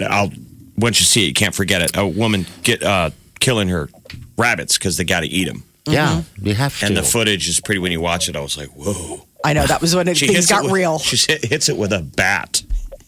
I'll 0.00 0.30
once 0.76 0.98
you 1.00 1.06
see 1.06 1.24
it, 1.24 1.26
you 1.28 1.34
can't 1.34 1.54
forget 1.54 1.82
it. 1.82 1.96
A 1.96 2.06
woman 2.06 2.46
get 2.62 2.82
uh, 2.82 3.10
killing 3.40 3.68
her 3.68 3.88
rabbits 4.38 4.76
because 4.78 4.96
they 4.96 5.04
got 5.04 5.20
to 5.20 5.26
eat 5.26 5.44
them, 5.46 5.62
Yeah, 5.86 6.22
you 6.40 6.54
have 6.54 6.78
to. 6.80 6.86
and 6.86 6.96
the 6.96 7.02
footage 7.02 7.48
is 7.48 7.60
pretty. 7.60 7.78
When 7.78 7.92
you 7.92 8.00
watch 8.00 8.28
it, 8.28 8.36
I 8.36 8.40
was 8.40 8.56
like, 8.56 8.70
whoa. 8.70 9.22
I 9.44 9.52
know 9.52 9.66
that 9.66 9.80
was 9.80 9.94
when 9.94 10.08
it, 10.08 10.16
She 10.16 10.26
things 10.26 10.46
got 10.46 10.60
it 10.60 10.64
with, 10.64 10.72
real. 10.72 10.98
She 10.98 11.16
hits 11.46 11.68
it 11.68 11.76
with 11.76 11.92
a 11.92 12.00
bat. 12.02 12.62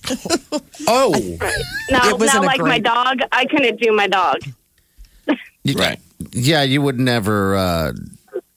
oh, 0.87 1.11
Now, 1.91 2.09
It 2.11 2.19
wasn't 2.19 2.21
now 2.21 2.43
a 2.43 2.47
like 2.47 2.61
my 2.61 2.79
dog, 2.79 3.19
I 3.33 3.47
couldn't 3.47 3.81
do 3.81 3.91
my 3.93 4.07
dog. 4.07 4.43
right. 5.75 5.99
Yeah, 6.33 6.63
you 6.63 6.81
would 6.83 7.01
never 7.01 7.57
uh, 7.57 7.93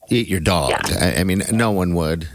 eat 0.10 0.28
your 0.28 0.42
dog. 0.42 0.74
I, 1.02 1.16
I 1.18 1.24
mean, 1.24 1.42
no 1.52 1.72
one 1.72 1.96
would. 1.96 2.28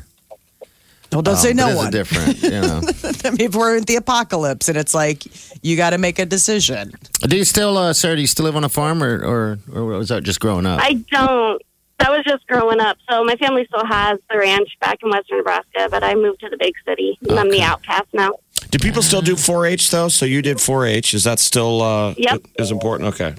Well, 1.12 1.22
don't 1.22 1.36
say 1.36 1.50
Um, 1.50 1.56
no 1.56 1.76
one. 1.76 1.92
different, 1.92 2.42
you 2.42 2.50
know. 2.50 2.80
I 3.24 3.30
mean, 3.30 3.40
if 3.40 3.54
we're 3.54 3.76
in 3.76 3.84
the 3.84 3.94
apocalypse 3.96 4.68
and 4.68 4.76
it's 4.76 4.94
like 4.94 5.24
you 5.62 5.76
got 5.76 5.90
to 5.90 5.98
make 5.98 6.18
a 6.18 6.26
decision. 6.26 6.92
do 7.22 7.36
you 7.36 7.44
still, 7.44 7.78
uh, 7.78 7.92
Sarah? 7.92 8.16
Do 8.16 8.20
you 8.20 8.26
still 8.26 8.46
live 8.46 8.56
on 8.56 8.64
a 8.64 8.68
farm, 8.68 9.00
or 9.00 9.24
or, 9.24 9.58
or 9.72 9.84
was 9.84 10.08
that 10.08 10.24
just 10.24 10.40
growing 10.40 10.66
up? 10.66 10.80
I 10.82 10.94
don't. 11.12 11.62
That 12.04 12.10
was 12.10 12.22
just 12.26 12.46
growing 12.46 12.80
up. 12.80 12.98
So 13.08 13.24
my 13.24 13.34
family 13.36 13.64
still 13.66 13.86
has 13.86 14.18
the 14.30 14.36
ranch 14.36 14.68
back 14.78 14.98
in 15.02 15.08
western 15.08 15.38
Nebraska, 15.38 15.88
but 15.90 16.04
I 16.04 16.14
moved 16.14 16.40
to 16.40 16.50
the 16.50 16.58
big 16.58 16.74
city. 16.86 17.18
and 17.26 17.38
I'm 17.38 17.48
the 17.50 17.62
outcast 17.62 18.08
now. 18.12 18.32
Do 18.70 18.78
people 18.78 19.00
still 19.00 19.22
do 19.22 19.36
4-H 19.36 19.90
though? 19.90 20.08
So 20.08 20.26
you 20.26 20.42
did 20.42 20.58
4-H. 20.58 21.14
Is 21.14 21.24
that 21.24 21.38
still 21.38 21.80
uh, 21.80 22.14
Yep. 22.18 22.42
is 22.58 22.70
important? 22.70 23.14
Okay. 23.14 23.34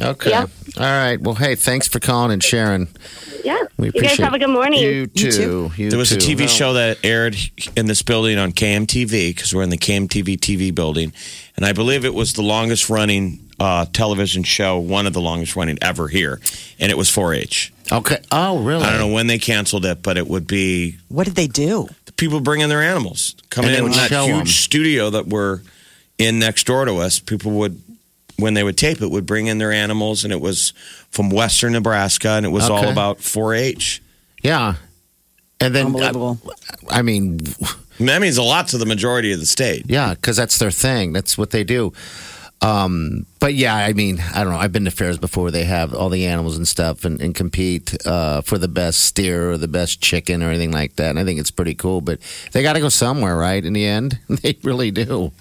Okay. 0.00 0.30
Yeah. 0.30 0.46
All 0.76 0.82
right. 0.84 1.20
Well, 1.20 1.34
hey, 1.34 1.54
thanks 1.54 1.88
for 1.88 1.98
calling 2.00 2.32
and 2.32 2.42
sharing. 2.42 2.88
Yeah. 3.44 3.58
We 3.76 3.86
you 3.86 3.92
guys 3.92 4.02
appreciate 4.02 4.24
have 4.24 4.34
a 4.34 4.38
good 4.38 4.50
morning. 4.50 4.80
You 4.80 5.06
too. 5.06 5.26
You 5.26 5.32
too. 5.32 5.70
You 5.76 5.90
There 5.90 5.98
was 5.98 6.12
a 6.12 6.16
too. 6.18 6.36
TV 6.36 6.48
show 6.48 6.74
that 6.74 6.98
aired 7.04 7.36
in 7.76 7.86
this 7.86 8.02
building 8.02 8.38
on 8.38 8.52
KMTV 8.52 9.30
because 9.34 9.54
we're 9.54 9.62
in 9.62 9.70
the 9.70 9.78
KMTV 9.78 10.38
TV 10.38 10.74
building, 10.74 11.12
and 11.56 11.64
I 11.64 11.72
believe 11.72 12.04
it 12.04 12.14
was 12.14 12.32
the 12.34 12.42
longest 12.42 12.88
running 12.90 13.40
uh, 13.60 13.86
television 13.92 14.44
show, 14.44 14.78
one 14.78 15.06
of 15.06 15.12
the 15.14 15.20
longest 15.20 15.56
running 15.56 15.78
ever 15.82 16.06
here, 16.08 16.40
and 16.78 16.92
it 16.92 16.96
was 16.98 17.08
4-H. 17.10 17.72
Okay. 17.90 18.18
Oh, 18.30 18.58
really? 18.62 18.84
I 18.84 18.90
don't 18.90 19.00
know 19.00 19.12
when 19.12 19.26
they 19.26 19.38
canceled 19.38 19.84
it, 19.84 20.02
but 20.02 20.16
it 20.16 20.28
would 20.28 20.46
be 20.46 20.98
What 21.08 21.24
did 21.24 21.34
they 21.34 21.48
do? 21.48 21.88
The 22.04 22.12
people 22.12 22.38
bring 22.40 22.60
in 22.60 22.68
their 22.68 22.82
animals, 22.82 23.34
come 23.50 23.64
And 23.64 23.74
in 23.74 23.84
in 23.86 23.90
that 23.92 24.10
huge 24.10 24.26
huge 24.26 24.40
'em. 24.40 24.46
studio 24.46 25.10
that 25.10 25.26
we're 25.26 25.60
in 26.18 26.38
next 26.38 26.66
door 26.66 26.84
to 26.84 26.96
us. 26.98 27.18
People 27.18 27.52
would. 27.52 27.80
When 28.38 28.54
they 28.54 28.62
would 28.62 28.76
tape 28.76 29.02
it, 29.02 29.10
would 29.10 29.26
bring 29.26 29.46
in 29.48 29.58
their 29.58 29.72
animals, 29.72 30.22
and 30.24 30.32
it 30.32 30.40
was 30.40 30.72
from 31.10 31.28
Western 31.30 31.72
Nebraska, 31.72 32.30
and 32.30 32.46
it 32.46 32.50
was 32.50 32.70
all 32.70 32.78
Okay. 32.80 32.90
about 32.92 33.18
4-H. 33.18 34.00
Yeah. 34.42 34.74
And 35.60 35.74
then, 35.74 35.86
Unbelievable. 35.86 36.38
I 36.88 37.02
mean, 37.02 37.40
And 37.98 38.08
that 38.08 38.20
means 38.20 38.36
a 38.36 38.44
lot 38.44 38.68
to 38.68 38.78
the 38.78 38.86
majority 38.86 39.32
of 39.32 39.40
the 39.40 39.46
state. 39.46 39.86
Yeah, 39.88 40.14
because 40.14 40.36
that's 40.36 40.56
their 40.58 40.70
thing. 40.70 41.12
That's 41.12 41.36
what 41.36 41.50
they 41.50 41.64
do. 41.64 41.92
Um, 42.62 43.26
but 43.40 43.54
yeah, 43.54 43.74
I 43.74 43.92
mean, 43.92 44.20
I 44.34 44.42
don't 44.44 44.52
know. 44.52 44.58
I've 44.58 44.72
been 44.72 44.84
to 44.86 44.90
fairs 44.90 45.18
before 45.18 45.44
where 45.44 45.52
they 45.52 45.64
have 45.64 45.94
all 45.94 46.08
the 46.08 46.26
animals 46.26 46.56
and 46.56 46.66
stuff 46.66 47.04
and, 47.04 47.20
and 47.20 47.34
compete 47.34 47.96
uh, 48.06 48.40
for 48.42 48.58
the 48.58 48.68
best 48.68 48.98
steer 49.00 49.52
or 49.52 49.58
the 49.58 49.68
best 49.68 50.00
chicken 50.00 50.42
or 50.42 50.48
anything 50.48 50.72
like 50.72 50.96
that. 50.96 51.10
And 51.10 51.18
I 51.18 51.24
think 51.24 51.38
it's 51.40 51.50
pretty 51.50 51.74
cool. 51.74 52.00
But 52.00 52.18
they 52.52 52.62
got 52.62 52.72
to 52.74 52.80
go 52.80 52.88
somewhere, 52.88 53.36
right? 53.36 53.64
In 53.64 53.72
the 53.72 53.86
end, 53.86 54.18
they 54.28 54.56
really 54.62 54.90
do. 54.90 55.32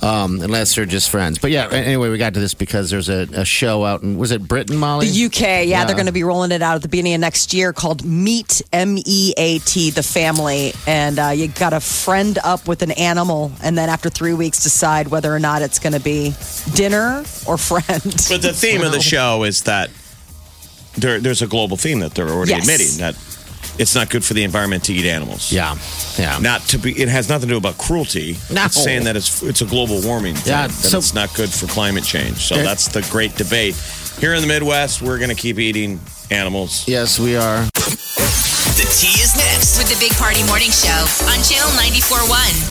Um, 0.00 0.40
unless 0.40 0.74
they're 0.74 0.86
just 0.86 1.10
friends. 1.10 1.38
But 1.38 1.50
yeah, 1.52 1.68
anyway, 1.70 2.08
we 2.08 2.18
got 2.18 2.34
to 2.34 2.40
this 2.40 2.54
because 2.54 2.90
there's 2.90 3.08
a, 3.10 3.28
a 3.34 3.44
show 3.44 3.84
out 3.84 4.02
in, 4.02 4.16
was 4.18 4.32
it 4.32 4.48
Britain, 4.48 4.76
Molly? 4.76 5.06
The 5.08 5.26
UK, 5.26 5.40
yeah, 5.40 5.62
Yeah. 5.62 5.84
they're 5.84 5.94
going 5.94 6.06
to 6.06 6.12
be 6.12 6.24
rolling 6.24 6.50
it 6.50 6.60
out 6.62 6.74
at 6.74 6.82
the 6.82 6.88
beginning 6.88 7.14
of 7.14 7.20
next 7.20 7.52
year 7.54 7.72
called 7.72 8.04
Meet 8.04 8.62
M 8.72 8.96
E 9.04 9.32
A 9.36 9.58
T, 9.60 9.90
the 9.90 10.02
family. 10.02 10.72
And 10.88 11.18
uh, 11.20 11.28
you 11.28 11.46
got 11.46 11.70
to 11.70 11.78
friend 11.78 12.38
up 12.42 12.66
with 12.66 12.82
an 12.82 12.90
animal, 12.92 13.52
and 13.62 13.76
then 13.78 13.90
after 13.90 14.08
three 14.10 14.32
weeks, 14.32 14.62
decide 14.64 15.08
whether 15.08 15.32
or 15.32 15.38
not 15.38 15.62
it's 15.62 15.78
going 15.78 15.92
to 15.92 16.00
be 16.00 16.32
dinner 16.74 17.11
or 17.46 17.56
friend. 17.58 18.02
But 18.28 18.42
the 18.42 18.52
theme 18.54 18.82
of 18.82 18.92
the 18.92 19.00
show 19.00 19.44
is 19.44 19.62
that 19.62 19.90
there, 20.98 21.18
there's 21.20 21.42
a 21.42 21.46
global 21.46 21.76
theme 21.76 22.00
that 22.00 22.14
they're 22.14 22.28
already 22.28 22.52
Yes. 22.52 22.62
admitting 22.62 22.98
that 22.98 23.14
it's 23.78 23.94
not 23.94 24.10
good 24.10 24.22
for 24.24 24.34
the 24.34 24.44
environment 24.44 24.84
to 24.84 24.92
eat 24.92 25.06
animals. 25.06 25.50
yeah, 25.50 25.76
yeah. 26.18 26.38
Not 26.40 26.60
to 26.68 26.78
be. 26.78 26.92
It 26.92 27.08
has 27.08 27.28
nothing 27.30 27.48
to 27.48 27.54
do 27.54 27.58
about 27.58 27.78
cruelty. 27.78 28.36
No. 28.52 28.64
It's 28.66 28.76
saying 28.82 29.04
that 29.04 29.16
it's 29.16 29.42
it's 29.42 29.62
a 29.62 29.66
global 29.66 30.00
warming. 30.02 30.34
Thing, 30.34 30.52
Yeah, 30.52 30.66
that 30.66 30.72
so- 30.74 30.98
it's 30.98 31.14
not 31.14 31.32
good 31.34 31.48
for 31.50 31.66
climate 31.68 32.04
change. 32.04 32.36
So 32.46 32.54
There- 32.56 32.64
that's 32.64 32.88
the 32.88 33.00
great 33.10 33.34
debate 33.36 33.74
here 34.20 34.34
in 34.34 34.42
the 34.42 34.46
Midwest. 34.48 35.00
We're 35.00 35.16
going 35.18 35.30
to 35.30 35.40
keep 35.42 35.58
eating 35.58 36.00
animals. 36.30 36.84
yes, 36.86 37.18
we 37.18 37.36
are. 37.36 37.64
The 38.76 38.88
tea 39.00 39.20
is 39.22 39.34
next 39.36 39.78
with 39.78 39.88
the 39.88 39.96
Big 40.00 40.12
Party 40.18 40.42
Morning 40.44 40.70
Show 40.70 41.00
on 41.32 41.40
Channel 41.42 41.70
94.1. 41.80 42.70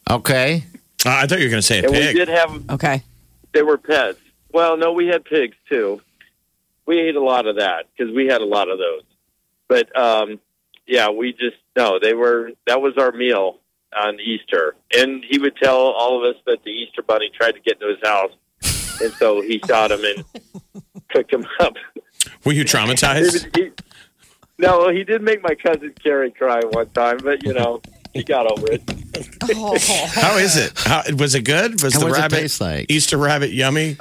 Okay. 0.08 0.64
Uh, 1.04 1.10
I 1.10 1.26
thought 1.26 1.38
you 1.40 1.46
were 1.46 1.50
going 1.50 1.60
to 1.60 1.66
say 1.66 1.80
a 1.80 1.82
And 1.84 1.92
we 1.92 1.98
pig. 1.98 2.16
did 2.16 2.28
have 2.28 2.70
Okay. 2.70 3.02
they 3.52 3.62
were 3.62 3.78
pets. 3.78 4.20
Well, 4.52 4.76
no, 4.76 4.92
we 4.92 5.06
had 5.08 5.24
pigs 5.24 5.56
too. 5.68 6.00
We 6.86 7.00
ate 7.00 7.16
a 7.16 7.22
lot 7.22 7.46
of 7.48 7.56
that 7.56 7.86
because 7.96 8.14
we 8.14 8.26
had 8.26 8.40
a 8.42 8.44
lot 8.46 8.68
of 8.68 8.78
those. 8.78 9.02
But 9.66 9.96
um, 9.98 10.38
yeah, 10.86 11.08
we 11.10 11.32
just 11.32 11.56
no, 11.74 11.98
they 11.98 12.14
were 12.14 12.52
that 12.68 12.80
was 12.80 12.96
our 12.96 13.10
meal 13.10 13.58
on 14.00 14.18
Easter, 14.20 14.74
and 14.96 15.24
he 15.28 15.38
would 15.38 15.56
tell 15.56 15.76
all 15.76 16.18
of 16.24 16.34
us 16.34 16.40
that 16.46 16.62
the 16.64 16.70
Easter 16.70 17.02
Bunny 17.02 17.30
tried 17.34 17.52
to 17.52 17.60
get 17.60 17.74
into 17.80 17.88
his 17.88 17.98
house, 18.08 18.32
and 19.02 19.12
so 19.14 19.40
he 19.40 19.60
shot 19.66 19.90
him 19.90 20.00
and 20.04 20.24
cooked 21.10 21.32
him 21.32 21.46
up. 21.60 21.74
Were 22.44 22.52
you 22.52 22.64
traumatized? 22.64 23.32
was- 23.32 23.46
he- 23.54 23.70
no, 24.58 24.90
he 24.90 25.02
did 25.02 25.22
make 25.22 25.42
my 25.42 25.54
cousin 25.56 25.92
Carrie 26.04 26.30
cry 26.30 26.60
one 26.70 26.88
time, 26.90 27.18
but 27.24 27.42
you 27.44 27.52
know 27.52 27.80
he 28.12 28.22
got 28.22 28.46
over 28.46 28.66
it. 28.70 28.82
How 30.14 30.36
is 30.36 30.56
it? 30.56 30.72
How, 30.76 31.02
was 31.18 31.34
it 31.34 31.42
good? 31.44 31.82
Was 31.82 31.94
How 31.94 32.00
the 32.00 32.06
does 32.06 32.18
rabbit 32.18 32.36
taste 32.36 32.60
like? 32.60 32.86
Easter 32.90 33.16
rabbit 33.18 33.50
yummy? 33.50 33.96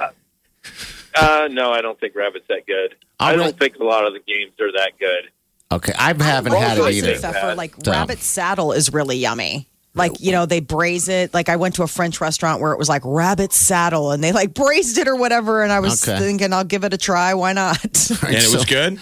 Uh, 1.14 1.48
no, 1.50 1.72
I 1.72 1.80
don't 1.80 1.98
think 1.98 2.14
rabbit's 2.14 2.46
that 2.48 2.66
good. 2.66 2.94
I 3.18 3.30
I'll 3.30 3.36
don't 3.38 3.46
re- 3.46 3.52
think 3.52 3.76
a 3.76 3.84
lot 3.84 4.06
of 4.06 4.12
the 4.12 4.20
games 4.20 4.52
are 4.60 4.70
that 4.72 4.92
good. 5.00 5.30
Okay, 5.72 5.92
I 5.98 6.08
haven't 6.22 6.52
had 6.52 6.78
it 6.78 6.92
either. 6.92 7.10
Except 7.12 7.38
for 7.38 7.54
like 7.54 7.74
So- 7.84 7.90
rabbit 7.90 8.18
saddle 8.20 8.72
is 8.72 8.92
really 8.92 9.16
yummy. 9.16 9.66
Like, 9.94 10.20
you 10.20 10.32
know, 10.32 10.46
they 10.46 10.60
braise 10.60 11.08
it. 11.08 11.34
Like, 11.34 11.48
I 11.50 11.56
went 11.56 11.74
to 11.74 11.82
a 11.82 11.86
French 11.86 12.20
restaurant 12.20 12.62
where 12.62 12.72
it 12.72 12.78
was 12.78 12.88
like 12.88 13.02
rabbit 13.04 13.52
saddle 13.52 14.10
and 14.12 14.24
they 14.24 14.32
like 14.32 14.54
braised 14.54 14.96
it 14.96 15.06
or 15.06 15.16
whatever. 15.16 15.62
And 15.62 15.70
I 15.70 15.80
was 15.80 16.06
Okay. 16.08 16.18
thinking, 16.18 16.52
I'll 16.54 16.64
give 16.64 16.84
it 16.84 16.94
a 16.94 16.98
try. 16.98 17.34
Why 17.34 17.52
not? 17.52 17.78
And 18.22 18.34
it 18.34 18.52
was 18.52 18.64
good? 18.64 18.98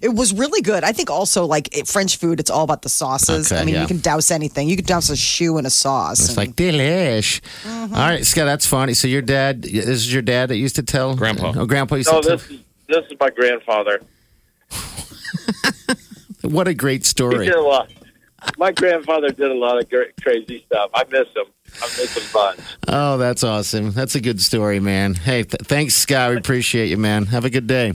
It 0.00 0.08
was 0.08 0.32
really 0.32 0.62
good. 0.62 0.82
I 0.84 0.92
think 0.92 1.10
also 1.10 1.44
like 1.44 1.76
it, 1.76 1.86
French 1.86 2.16
food, 2.16 2.40
it's 2.40 2.50
all 2.50 2.64
about 2.64 2.80
the 2.82 2.88
sauces. 2.88 3.52
Okay, 3.52 3.60
I 3.60 3.64
mean, 3.64 3.74
yeah. 3.74 3.82
you 3.82 3.86
can 3.86 4.00
douse 4.00 4.30
anything. 4.32 4.68
You 4.68 4.74
can 4.76 4.86
douse 4.86 5.10
a 5.10 5.16
shoe 5.16 5.58
in 5.58 5.66
a 5.66 5.70
sauce. 5.70 6.18
It's 6.18 6.28
and- 6.30 6.36
like 6.38 6.56
delish. 6.56 7.40
Mm-hmm. 7.62 7.94
All 7.94 8.00
right, 8.00 8.24
Scott, 8.26 8.46
that's 8.46 8.66
funny. 8.66 8.94
So 8.94 9.06
your 9.06 9.20
dad, 9.22 9.62
this 9.62 9.84
is 9.86 10.12
your 10.12 10.22
dad 10.22 10.48
that 10.48 10.56
used 10.56 10.76
to 10.76 10.82
tell 10.82 11.14
Grandpa. 11.14 11.52
Oh, 11.54 11.66
grandpa 11.66 11.96
used 11.96 12.10
No, 12.10 12.20
to 12.22 12.28
this 12.30 12.50
is 12.50 12.60
this 12.88 13.04
is 13.10 13.16
my 13.20 13.28
grandfather. 13.30 14.00
What 16.42 16.66
a 16.66 16.74
great 16.74 17.02
He 17.02 17.08
story. 17.08 17.46
did 17.46 17.54
a 17.54 17.60
lot. 17.60 17.88
My 18.58 18.72
grandfather 18.72 19.30
did 19.30 19.50
a 19.50 19.54
lot 19.54 19.78
of 19.78 19.88
great, 19.88 20.12
crazy 20.22 20.64
stuff. 20.66 20.90
I 20.94 21.04
miss 21.10 21.28
him. 21.28 21.44
I 21.80 21.84
miss 21.86 22.16
him 22.16 22.22
much. 22.34 22.58
Oh, 22.88 23.16
that's 23.18 23.44
awesome. 23.44 23.92
That's 23.92 24.14
a 24.14 24.20
good 24.20 24.40
story, 24.40 24.80
man. 24.80 25.14
Hey, 25.14 25.44
th- 25.44 25.62
thanks, 25.62 25.94
Scott. 25.94 26.30
We 26.30 26.36
appreciate 26.36 26.88
you, 26.88 26.96
man. 26.96 27.26
Have 27.26 27.44
a 27.44 27.50
good 27.50 27.66
day. 27.66 27.94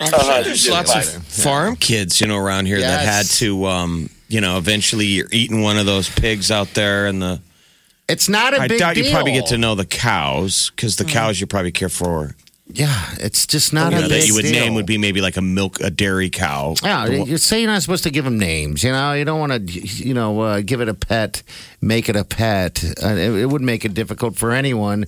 Uh, 0.00 0.42
There's 0.42 0.68
lots 0.68 0.94
of 1.16 1.24
farm 1.24 1.74
kids, 1.76 2.20
you 2.20 2.28
know, 2.28 2.36
around 2.36 2.66
here 2.66 2.80
that 2.80 3.04
had 3.04 3.26
to, 3.26 3.66
um, 3.66 4.08
you 4.28 4.40
know, 4.40 4.56
eventually 4.56 5.06
you're 5.06 5.26
eating 5.32 5.60
one 5.62 5.76
of 5.76 5.86
those 5.86 6.08
pigs 6.08 6.50
out 6.50 6.68
there, 6.74 7.06
and 7.06 7.20
the. 7.20 7.40
It's 8.08 8.28
not 8.28 8.54
a 8.54 8.60
I 8.60 8.68
big 8.68 8.78
doubt 8.78 8.96
you 8.96 9.10
probably 9.10 9.32
get 9.32 9.46
to 9.46 9.58
know 9.58 9.74
the 9.74 9.84
cows 9.84 10.70
because 10.70 10.96
the 10.96 11.04
cows 11.04 11.40
you 11.40 11.46
probably 11.46 11.72
care 11.72 11.88
for. 11.90 12.36
Yeah, 12.70 13.14
it's 13.18 13.46
just 13.46 13.72
not 13.72 13.92
you 13.92 13.98
a 13.98 14.00
know, 14.02 14.08
that 14.08 14.26
you 14.26 14.34
would 14.34 14.42
deal. 14.42 14.52
name 14.52 14.74
would 14.74 14.84
be 14.86 14.98
maybe 14.98 15.20
like 15.20 15.36
a 15.36 15.42
milk, 15.42 15.80
a 15.80 15.90
dairy 15.90 16.28
cow. 16.28 16.74
Yeah, 16.82 17.06
you 17.06 17.38
say 17.38 17.62
you're 17.62 17.70
not 17.70 17.80
supposed 17.82 18.04
to 18.04 18.10
give 18.10 18.24
them 18.24 18.38
names. 18.38 18.84
You 18.84 18.92
know, 18.92 19.14
you 19.14 19.24
don't 19.24 19.40
want 19.40 19.52
to, 19.52 19.80
you 19.80 20.12
know, 20.12 20.40
uh, 20.40 20.60
give 20.60 20.80
it 20.82 20.88
a 20.88 20.94
pet, 20.94 21.42
make 21.80 22.08
it 22.08 22.16
a 22.16 22.24
pet. 22.24 22.84
Uh, 23.02 23.08
it, 23.08 23.40
it 23.40 23.46
would 23.46 23.62
make 23.62 23.86
it 23.86 23.94
difficult 23.94 24.36
for 24.36 24.52
anyone 24.52 25.06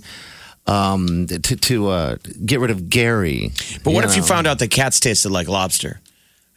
um, 0.67 1.27
to 1.27 1.57
to 1.57 1.89
uh, 1.89 2.17
get 2.45 2.61
rid 2.61 2.71
of 2.71 2.89
Gary. 2.89 3.53
But 3.85 3.93
what 3.93 4.05
if 4.05 4.17
you 4.17 4.23
found 4.23 4.47
out 4.47 4.59
that 4.61 4.71
cats 4.71 5.01
tasted 5.01 5.31
like 5.31 5.49
lobster? 5.49 6.01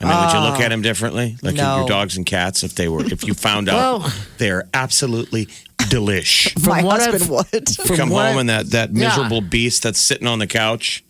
I 0.03 0.09
mean, 0.09 0.25
would 0.25 0.33
you 0.33 0.39
look 0.39 0.59
uh, 0.59 0.63
at 0.63 0.69
them 0.69 0.81
differently, 0.81 1.37
like 1.41 1.55
your- 1.55 1.63
no. 1.65 1.77
your 1.79 1.87
dogs 1.87 2.17
and 2.17 2.25
cats, 2.25 2.63
if 2.63 2.75
they 2.75 2.87
were, 2.87 3.03
if 3.05 3.23
you 3.25 3.33
found 3.33 3.69
out 3.69 4.01
Well- 4.01 4.13
they're 4.37 4.67
absolutely 4.73 5.47
delish? 5.77 6.53
My 6.67 6.83
what 6.83 7.01
husband 7.01 7.23
I've- 7.23 7.31
would. 7.53 7.77
You 7.89 7.95
come 7.97 8.09
what 8.09 8.25
home 8.27 8.37
I- 8.37 8.39
and 8.41 8.49
that 8.49 8.69
that 8.71 8.89
Yeah. 8.93 9.07
miserable 9.09 9.41
beast 9.41 9.83
that's 9.83 9.99
sitting 9.99 10.27
on 10.27 10.39
the 10.39 10.47
couch 10.47 11.03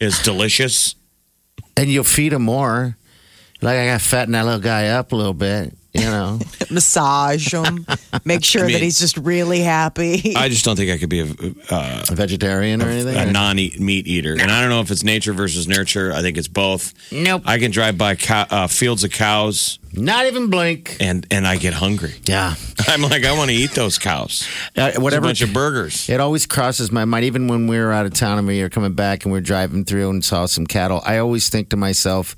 is 0.00 0.18
delicious. 0.20 0.94
and 1.76 1.88
you'll 1.90 2.04
feed 2.04 2.32
him 2.32 2.42
more. 2.42 2.96
Like 3.62 3.76
I 3.78 3.86
got 3.86 4.00
to 4.00 4.04
fatten 4.06 4.32
that 4.32 4.44
little 4.46 4.60
guy 4.60 4.88
up 4.88 5.12
a 5.12 5.16
little 5.16 5.34
bit. 5.34 5.76
You 5.92 6.02
know, 6.02 6.38
Massage 6.70 7.52
him. 7.52 7.84
Make 8.24 8.44
sure 8.44 8.62
I 8.62 8.66
mean- 8.66 8.74
that 8.74 8.82
he's 8.82 8.98
just 9.00 9.16
really 9.16 9.58
happy. 9.60 10.36
I 10.36 10.48
just 10.48 10.64
don't 10.64 10.76
think 10.76 10.90
I 10.92 10.98
could 10.98 11.08
be 11.08 11.20
a, 11.20 11.24
uh, 11.74 12.04
a 12.08 12.14
vegetarian 12.14 12.80
or 12.80 12.88
anything. 12.88 13.16
a 13.16 13.30
non-eat 13.30 13.80
meat 13.80 14.06
eater, 14.06 14.32
and 14.32 14.50
I 14.52 14.60
don't 14.60 14.70
know 14.70 14.80
if 14.80 14.90
it's 14.92 15.02
nature 15.02 15.32
versus 15.32 15.66
nurture. 15.66 16.12
I 16.12 16.22
think 16.22 16.38
it's 16.38 16.46
both. 16.48 16.94
Nope. 17.10 17.42
I 17.44 17.58
can 17.58 17.72
drive 17.72 17.98
by 17.98 18.14
cow, 18.14 18.46
uh, 18.50 18.66
fields 18.68 19.02
of 19.02 19.10
cows, 19.10 19.80
Not 19.92 20.26
even 20.26 20.48
blink. 20.48 20.96
and 21.00 21.26
and 21.30 21.44
I 21.44 21.56
get 21.56 21.74
hungry. 21.74 22.14
Yeah, 22.24 22.54
I'm 22.86 23.02
like, 23.02 23.24
I 23.24 23.36
want 23.36 23.50
to 23.50 23.56
eat 23.56 23.72
those 23.72 23.98
cows. 23.98 24.46
uh, 24.76 24.92
It's 24.94 25.16
a 25.16 25.20
bunch 25.20 25.42
of 25.42 25.52
burgers. 25.52 26.08
It 26.08 26.20
always 26.20 26.46
crosses 26.46 26.92
my 26.92 27.04
mind, 27.04 27.24
even 27.24 27.48
when 27.48 27.66
we 27.66 27.78
were 27.78 27.92
out 27.92 28.06
of 28.06 28.14
town 28.14 28.38
and 28.38 28.46
we 28.46 28.62
were 28.62 28.68
coming 28.70 28.92
back 28.92 29.24
and 29.24 29.32
we 29.32 29.38
are 29.38 29.42
driving 29.42 29.84
through 29.84 30.10
and 30.10 30.24
saw 30.24 30.46
some 30.46 30.66
cattle. 30.68 31.02
I 31.04 31.18
always 31.18 31.48
think 31.48 31.70
to 31.70 31.76
myself, 31.76 32.36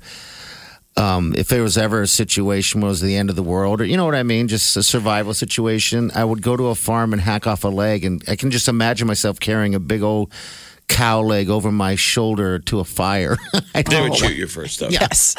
um, 0.95 1.33
if 1.35 1.47
there 1.47 1.63
was 1.63 1.77
ever 1.77 2.01
a 2.01 2.07
situation 2.07 2.81
where 2.81 2.87
it 2.89 2.91
was 2.91 3.01
the 3.01 3.15
end 3.15 3.29
of 3.29 3.35
the 3.35 3.43
world, 3.43 3.81
or 3.81 3.85
you 3.85 3.97
know 3.97 4.05
what 4.05 4.15
I 4.15 4.23
mean, 4.23 4.47
just 4.47 4.77
a 4.77 4.83
survival 4.83 5.33
situation, 5.33 6.11
I 6.13 6.23
would 6.23 6.41
go 6.41 6.55
to 6.55 6.67
a 6.67 6.75
farm 6.75 7.13
and 7.13 7.21
hack 7.21 7.47
off 7.47 7.63
a 7.63 7.69
leg, 7.69 8.05
and 8.05 8.23
I 8.27 8.35
can 8.35 8.51
just 8.51 8.67
imagine 8.67 9.07
myself 9.07 9.39
carrying 9.39 9.73
a 9.75 9.79
big 9.79 10.01
old 10.03 10.31
cow 10.87 11.21
leg 11.21 11.49
over 11.49 11.71
my 11.71 11.95
shoulder 11.95 12.59
to 12.59 12.79
a 12.79 12.83
fire. 12.83 13.37
They 13.73 14.01
would 14.01 14.15
shoot 14.15 14.35
you 14.35 14.47
first, 14.47 14.79
though. 14.79 14.89
yes. 14.89 15.35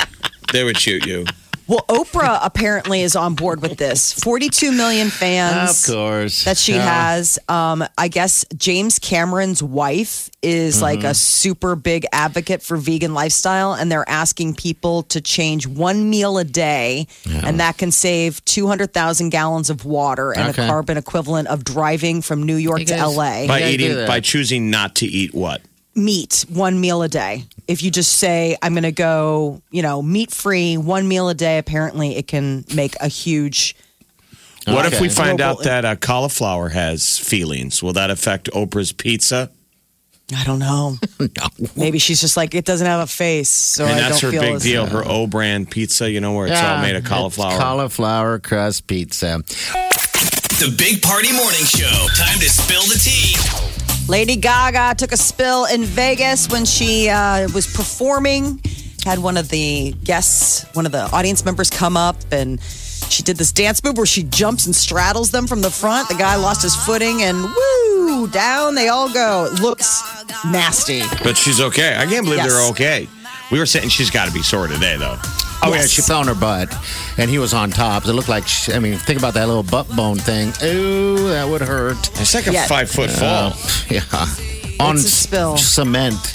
They 0.53 0.65
would 0.65 0.79
shoot 0.79 1.07
you. 1.07 1.25
Well, 1.67 1.85
Oprah 1.89 2.41
apparently 2.43 3.01
is 3.03 3.17
on 3.17 3.35
board 3.35 3.63
with 3.63 3.79
this. 3.79 4.13
42 4.13 4.71
million 4.73 5.09
fans. 5.09 5.89
Of 5.89 5.95
course. 5.95 6.45
that 6.45 6.59
she 6.59 6.75
Yeah. 6.75 7.15
has. 7.15 7.39
Um, 7.49 7.85
I 7.97 8.09
guess 8.09 8.45
James 8.57 8.99
Cameron's 8.99 9.63
wife 9.63 10.29
is 10.43 10.83
like 10.83 10.99
Mm-hmm. 11.01 11.09
a 11.09 11.15
super 11.15 11.75
big 11.75 12.05
advocate 12.13 12.63
for 12.63 12.77
vegan 12.77 13.15
lifestyle, 13.15 13.73
and 13.73 13.91
they're 13.91 14.09
asking 14.09 14.57
people 14.57 15.05
to 15.05 15.21
change 15.23 15.67
one 15.67 16.11
meal 16.11 16.37
a 16.37 16.45
day, 16.45 17.07
and 17.43 17.61
that 17.61 17.79
can 17.79 17.91
save 17.91 18.45
200,000 18.45 19.31
gallons 19.31 19.71
of 19.71 19.85
water 19.87 20.33
and 20.33 20.51
Okay. 20.51 20.65
a 20.65 20.69
carbon 20.69 20.99
equivalent 20.99 21.49
of 21.49 21.65
driving 21.65 22.21
from 22.21 22.43
New 22.43 22.57
York 22.57 22.81
You 22.81 22.87
to 22.87 22.95
guys- 22.95 23.17
LA. 23.17 23.47
By 23.47 23.65
eating, 23.71 24.07
by 24.07 24.21
choosing 24.21 24.69
not 24.71 24.97
to 24.97 25.07
eat 25.07 25.35
what? 25.35 25.63
Meat 25.95 26.45
one 26.49 26.81
meal 26.81 27.03
a 27.03 27.09
day. 27.09 27.45
If 27.67 27.83
you 27.83 27.91
just 27.91 28.15
say, 28.15 28.57
I'm 28.63 28.75
going 28.75 28.83
to 28.85 28.93
go, 28.93 29.63
you 29.71 29.83
know, 29.83 30.03
meat 30.03 30.31
free 30.31 30.77
one 30.77 31.09
meal 31.09 31.29
a 31.29 31.35
day, 31.35 31.59
apparently 31.59 32.17
it 32.17 32.27
can 32.27 32.65
make 32.75 32.95
a 33.01 33.09
huge. 33.09 33.77
What 34.67 34.87
if 34.93 35.01
we 35.01 35.09
find 35.09 35.41
out 35.41 35.63
that 35.65 35.85
uh, 35.85 35.97
cauliflower 35.97 36.71
has 36.71 37.19
feelings? 37.19 37.83
Will 37.83 37.93
that 37.95 38.11
affect 38.11 38.51
Oprah's 38.53 38.93
pizza? 38.93 39.51
I 40.35 40.43
don't 40.45 40.59
know. 40.59 40.97
Maybe 41.77 41.99
she's 41.99 42.21
just 42.21 42.35
like, 42.37 42.55
it 42.55 42.65
doesn't 42.65 42.87
have 42.87 43.01
a 43.01 43.07
face. 43.07 43.51
So 43.51 43.85
and 43.85 43.93
I 43.93 44.09
that's 44.09 44.21
don't 44.21 44.33
her 44.33 44.39
feel 44.39 44.41
big 44.41 44.55
as- 44.57 44.63
deal. 44.63 44.87
Her 44.87 45.03
O 45.07 45.27
brand 45.27 45.71
pizza, 45.71 46.11
you 46.11 46.21
know, 46.21 46.33
where 46.33 46.47
it's 46.47 46.61
all 46.61 46.79
made 46.79 46.97
of 46.97 47.03
it's 47.03 47.09
cauliflower. 47.09 47.59
cauliflower 47.59 48.39
crust 48.39 48.87
pizza. 48.87 49.43
The 49.47 50.75
Big 50.79 51.03
Party 51.03 51.31
Morning 51.33 51.65
Show. 51.67 52.07
Time 52.15 52.39
to 52.39 52.49
spill 52.49 52.83
the 52.83 52.99
tea. 53.03 53.64
Lady 54.09 54.37
Gaga 54.37 54.95
took 54.97 55.13
a 55.13 55.17
spill 55.17 55.65
in 55.67 55.83
Vegas 55.85 56.49
when 56.51 56.65
she 56.65 57.09
uh, 57.09 57.49
was 57.55 57.67
performing. 57.67 58.61
Had 59.05 59.19
one 59.19 59.37
of 59.37 59.49
the 59.49 59.93
guests, 60.05 60.65
one 60.75 60.85
of 60.87 60.93
the 60.93 61.03
audience 61.13 61.45
members 61.45 61.71
come 61.71 61.97
up 61.97 62.17
and 62.31 62.61
she 63.09 63.23
did 63.23 63.37
this 63.37 63.53
dance 63.53 63.83
move 63.85 63.97
where 63.97 64.07
she 64.07 64.23
jumps 64.25 64.67
and 64.67 64.75
straddles 64.75 65.31
them 65.31 65.47
from 65.47 65.63
the 65.63 65.71
front. 65.71 66.09
The 66.09 66.15
guy 66.17 66.37
lost 66.37 66.63
his 66.63 66.75
footing 66.77 67.23
and 67.23 67.43
woo, 67.45 68.29
down 68.29 68.75
they 68.75 68.89
all 68.89 69.13
go. 69.13 69.47
It 69.53 69.61
looks 69.61 70.03
nasty. 70.51 71.03
but 71.23 71.37
she's 71.37 71.61
okay. 71.61 71.97
I 71.97 72.07
can't 72.07 72.25
believe 72.25 72.39
Yes. 72.39 72.53
they're 72.53 72.71
okay. 72.71 73.09
We 73.51 73.59
were 73.59 73.67
saying 73.67 73.89
she's 73.91 74.11
got 74.11 74.27
to 74.27 74.33
be 74.35 74.43
sore 74.43 74.67
today, 74.69 74.97
though. 74.97 75.17
Oh 75.65 75.75
yeah, 75.75 75.87
she 75.87 76.03
fell 76.03 76.21
on 76.21 76.27
her 76.29 76.35
butt, 76.35 76.75
and 77.19 77.31
he 77.31 77.39
was 77.39 77.55
on 77.55 77.71
top. 77.71 78.05
It 78.07 78.13
looked 78.13 78.29
like, 78.29 78.47
she, 78.47 78.73
I 78.73 78.79
mean, 78.79 78.97
think 78.99 79.19
about 79.19 79.35
that 79.35 79.47
little 79.47 79.63
butt 79.63 79.89
bone 79.97 80.17
thing. 80.19 80.53
Ooh, 80.63 81.29
that 81.31 81.49
would 81.49 81.63
hurt. 81.63 82.11
It's 82.21 82.35
like 82.35 82.47
a 82.47 82.53
Yeah. 82.53 82.67
five 82.67 82.91
foot 82.91 83.11
fall. 83.11 83.53
Yeah, 83.89 84.03
on 84.81 84.97
a 84.97 84.99
spill. 84.99 85.57
cement. 85.57 86.35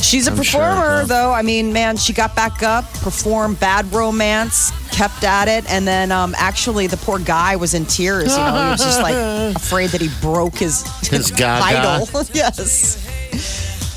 She's 0.00 0.26
a 0.26 0.32
I'm 0.32 0.36
performer, 0.36 0.98
yeah. 1.00 1.04
though. 1.04 1.32
I 1.32 1.42
mean, 1.42 1.72
man, 1.72 1.96
she 1.96 2.12
got 2.12 2.34
back 2.34 2.62
up, 2.64 2.92
performed 2.94 3.60
Bad 3.60 3.90
Romance, 3.92 4.72
kept 4.90 5.22
at 5.22 5.46
it, 5.46 5.64
and 5.70 5.86
then 5.86 6.10
um, 6.10 6.34
actually 6.36 6.88
the 6.88 6.96
poor 6.96 7.20
guy 7.20 7.54
was 7.54 7.72
in 7.74 7.86
tears. 7.86 8.32
You 8.32 8.38
know, 8.38 8.52
he 8.64 8.70
was 8.72 8.80
just 8.84 9.00
like 9.00 9.14
afraid 9.56 9.90
that 9.90 10.00
he 10.00 10.08
broke 10.20 10.56
his 10.56 10.82
His 11.08 11.30
gaga. 11.36 11.78
idol. 11.78 12.24
yes. 12.34 12.98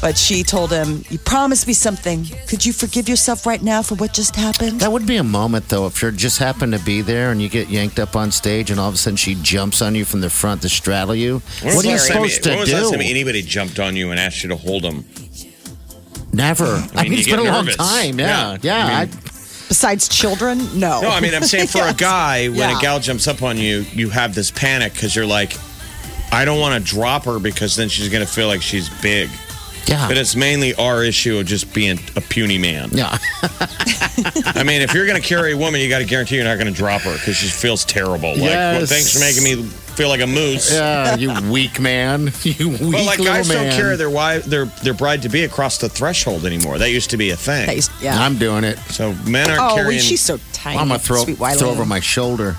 But 0.06 0.20
she 0.20 0.44
told 0.44 0.70
him, 0.72 1.04
"You 1.10 1.18
promised 1.18 1.66
me 1.66 1.74
something. 1.74 2.30
Could 2.48 2.64
you 2.64 2.74
forgive 2.74 3.10
yourself 3.10 3.48
right 3.48 3.64
now 3.64 3.82
for 3.82 3.96
what 3.96 4.14
just 4.14 4.36
happened?" 4.36 4.82
That 4.82 4.92
would 4.92 5.08
be 5.08 5.16
a 5.18 5.24
moment, 5.24 5.70
though, 5.70 5.88
if 5.88 6.00
you 6.04 6.12
just 6.12 6.38
happen 6.38 6.70
to 6.74 6.78
be 6.78 7.02
there 7.02 7.32
and 7.32 7.42
you 7.42 7.50
get 7.50 7.72
yanked 7.72 7.98
up 7.98 8.16
on 8.16 8.32
stage, 8.32 8.70
and 8.70 8.80
all 8.80 8.88
of 8.88 8.94
a 8.94 8.98
sudden 9.00 9.18
she 9.18 9.34
jumps 9.34 9.82
on 9.82 9.96
you 9.96 10.06
from 10.06 10.22
the 10.22 10.30
front 10.30 10.62
to 10.62 10.70
straddle 10.70 11.16
you. 11.16 11.42
When 11.64 11.76
what 11.76 11.86
are 11.86 11.88
you 11.88 11.94
was 11.94 12.08
the 12.08 12.14
last 12.14 12.20
time- 12.20 12.30
supposed 12.30 12.44
to 12.44 12.50
when 12.52 12.60
was 12.60 12.70
the 12.70 12.76
last 12.76 12.92
do? 12.92 12.98
time 12.98 13.02
anybody 13.02 13.42
jumped 13.42 13.80
on 13.80 13.96
you 13.96 14.12
and 14.12 14.20
asked 14.20 14.44
you 14.44 14.50
to 14.50 14.56
hold 14.56 14.84
them? 14.84 15.06
Never. 16.32 16.88
I 16.96 17.02
mean, 17.04 17.14
you 17.14 17.18
it's 17.18 17.28
get 17.28 17.38
been 17.38 17.48
a 17.48 17.52
long 17.52 17.66
nervous. 17.66 17.78
time. 17.78 18.20
Yeah, 18.20 18.52
Yeah. 18.52 18.58
yeah. 18.62 18.86
I 18.86 19.02
I 19.02 19.06
mean- 19.06 19.20
Besides 19.68 20.08
children, 20.08 20.80
no. 20.80 21.02
No, 21.02 21.10
I 21.10 21.20
mean, 21.20 21.34
I'm 21.34 21.44
saying 21.46 21.66
for 21.70 21.82
a 21.82 21.94
guy, 22.14 22.50
when 22.50 22.60
Yeah. 22.60 22.78
a 22.78 22.82
gal 22.82 23.00
jumps 23.00 23.28
up 23.28 23.42
on 23.42 23.58
you, 23.58 23.84
you 23.96 24.12
have 24.12 24.36
this 24.36 24.52
panic 24.52 24.94
because 24.94 25.16
you're 25.16 25.26
like, 25.26 25.58
I 26.32 26.46
don't 26.46 26.60
want 26.60 26.76
to 26.86 26.94
drop 26.94 27.26
her 27.26 27.40
because 27.40 27.76
then 27.76 27.90
she's 27.90 28.10
going 28.10 28.24
to 28.24 28.32
feel 28.32 28.48
like 28.48 28.62
she's 28.62 28.90
big. 29.02 29.32
Yeah. 29.88 30.08
But 30.08 30.18
it's 30.18 30.36
mainly 30.36 30.74
our 30.76 31.04
issue 31.04 31.38
of 31.38 31.46
just 31.46 31.74
being 31.74 32.00
a 32.16 32.22
puny 32.22 32.58
man. 32.58 32.90
yeah. 32.92 33.18
I 34.56 34.64
mean, 34.66 34.82
if 34.82 34.94
you're 34.94 35.06
going 35.06 35.22
to 35.22 35.28
carry 35.28 35.52
a 35.54 35.58
woman, 35.58 35.82
you 35.82 35.90
got 35.90 36.00
to 36.00 36.06
guarantee 36.06 36.36
you're 36.36 36.44
not 36.46 36.56
going 36.58 36.72
to 36.72 36.78
drop 36.78 37.02
her 37.02 37.14
because 37.14 37.36
she 37.36 37.48
feels 37.48 37.86
terrible. 37.86 38.32
Like, 38.32 38.42
well, 38.42 38.80
Yes. 38.80 38.90
thanks 38.90 39.14
for 39.14 39.20
making 39.20 39.44
me 39.44 39.70
feel 39.96 40.10
like 40.10 40.22
a 40.22 40.28
moose. 40.28 40.72
Yeah, 40.74 41.16
you 41.16 41.34
weak 41.52 41.80
man. 41.80 42.32
You 42.44 42.70
weak 42.70 42.80
But 42.80 43.06
like 43.06 43.20
little 43.20 43.34
guys 43.34 43.48
man. 43.50 43.70
don't 43.70 43.80
carry 43.80 43.96
their 43.96 44.10
wife, 44.10 44.46
their 44.46 44.66
their 44.66 44.94
bride 44.94 45.24
to 45.24 45.30
be 45.30 45.44
across 45.46 45.78
the 45.80 45.90
threshold 45.90 46.46
anymore. 46.46 46.78
That 46.78 46.92
used 46.92 47.10
to 47.12 47.18
be 47.18 47.32
a 47.32 47.36
thing. 47.36 47.66
That 47.68 47.90
yeah. 48.02 48.20
I'm 48.20 48.38
doing 48.38 48.64
it. 48.64 48.78
So 48.90 49.14
men 49.26 49.50
aren't 49.50 49.62
oh, 49.62 49.66
well, 49.68 49.76
carrying. 49.78 50.02
she's 50.02 50.22
so 50.22 50.38
tiny. 50.54 50.78
I'm 50.78 50.88
gonna 50.90 51.00
throw 51.00 51.24
Sweet 51.24 51.38
throw 51.38 51.70
over 51.70 51.86
my 51.86 52.00
shoulder, 52.00 52.56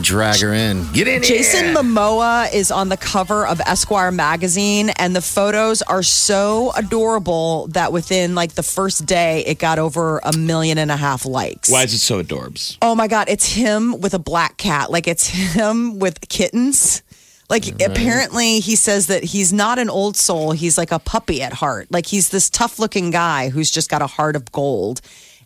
drag 0.00 0.40
her 0.40 0.52
in. 0.52 0.90
Get 0.92 1.08
in 1.08 1.22
Jason 1.22 1.66
here. 1.66 1.74
Momoa 1.74 2.52
is 2.52 2.70
on 2.70 2.88
the 2.88 2.96
cover 2.96 3.46
of 3.46 3.60
Esquire 3.60 4.10
magazine, 4.10 4.90
and 4.90 5.14
the 5.14 5.22
photos 5.22 5.82
are 5.82 6.02
so 6.02 6.72
adorable 6.76 7.68
that 7.68 7.92
within 7.92 8.34
like 8.34 8.54
the 8.54 8.62
first 8.62 9.06
day, 9.06 9.44
it 9.46 9.58
got 9.58 9.78
over 9.78 10.20
a 10.24 10.36
million 10.36 10.78
and 10.78 10.90
a 10.90 10.96
half 10.96 11.24
likes. 11.26 11.70
Why 11.70 11.82
is 11.82 11.94
it 11.94 11.98
so 11.98 12.22
adorbs? 12.22 12.78
Oh 12.82 12.94
my 12.94 13.08
God, 13.08 13.28
it's 13.28 13.52
him 13.52 14.00
with 14.00 14.14
a 14.14 14.18
black 14.18 14.56
cat. 14.56 14.90
Like 14.90 15.06
it's 15.06 15.26
him 15.26 15.98
with 15.98 16.28
kittens. 16.28 17.02
Like 17.50 17.80
apparently 17.82 18.60
he 18.60 18.74
says 18.74 19.08
that 19.08 19.22
he's 19.22 19.52
not 19.52 19.78
an 19.78 19.90
old 19.90 20.16
soul. 20.16 20.52
He's 20.52 20.78
like 20.78 20.90
a 20.92 20.98
puppy 20.98 21.42
at 21.42 21.52
heart. 21.52 21.88
Like 21.90 22.06
he's 22.06 22.30
this 22.30 22.48
tough 22.48 22.78
looking 22.78 23.10
guy 23.10 23.50
who's 23.50 23.70
just 23.70 23.90
got 23.90 24.00
a 24.00 24.06
heart 24.06 24.34
of 24.34 24.50
gold. 24.50 25.02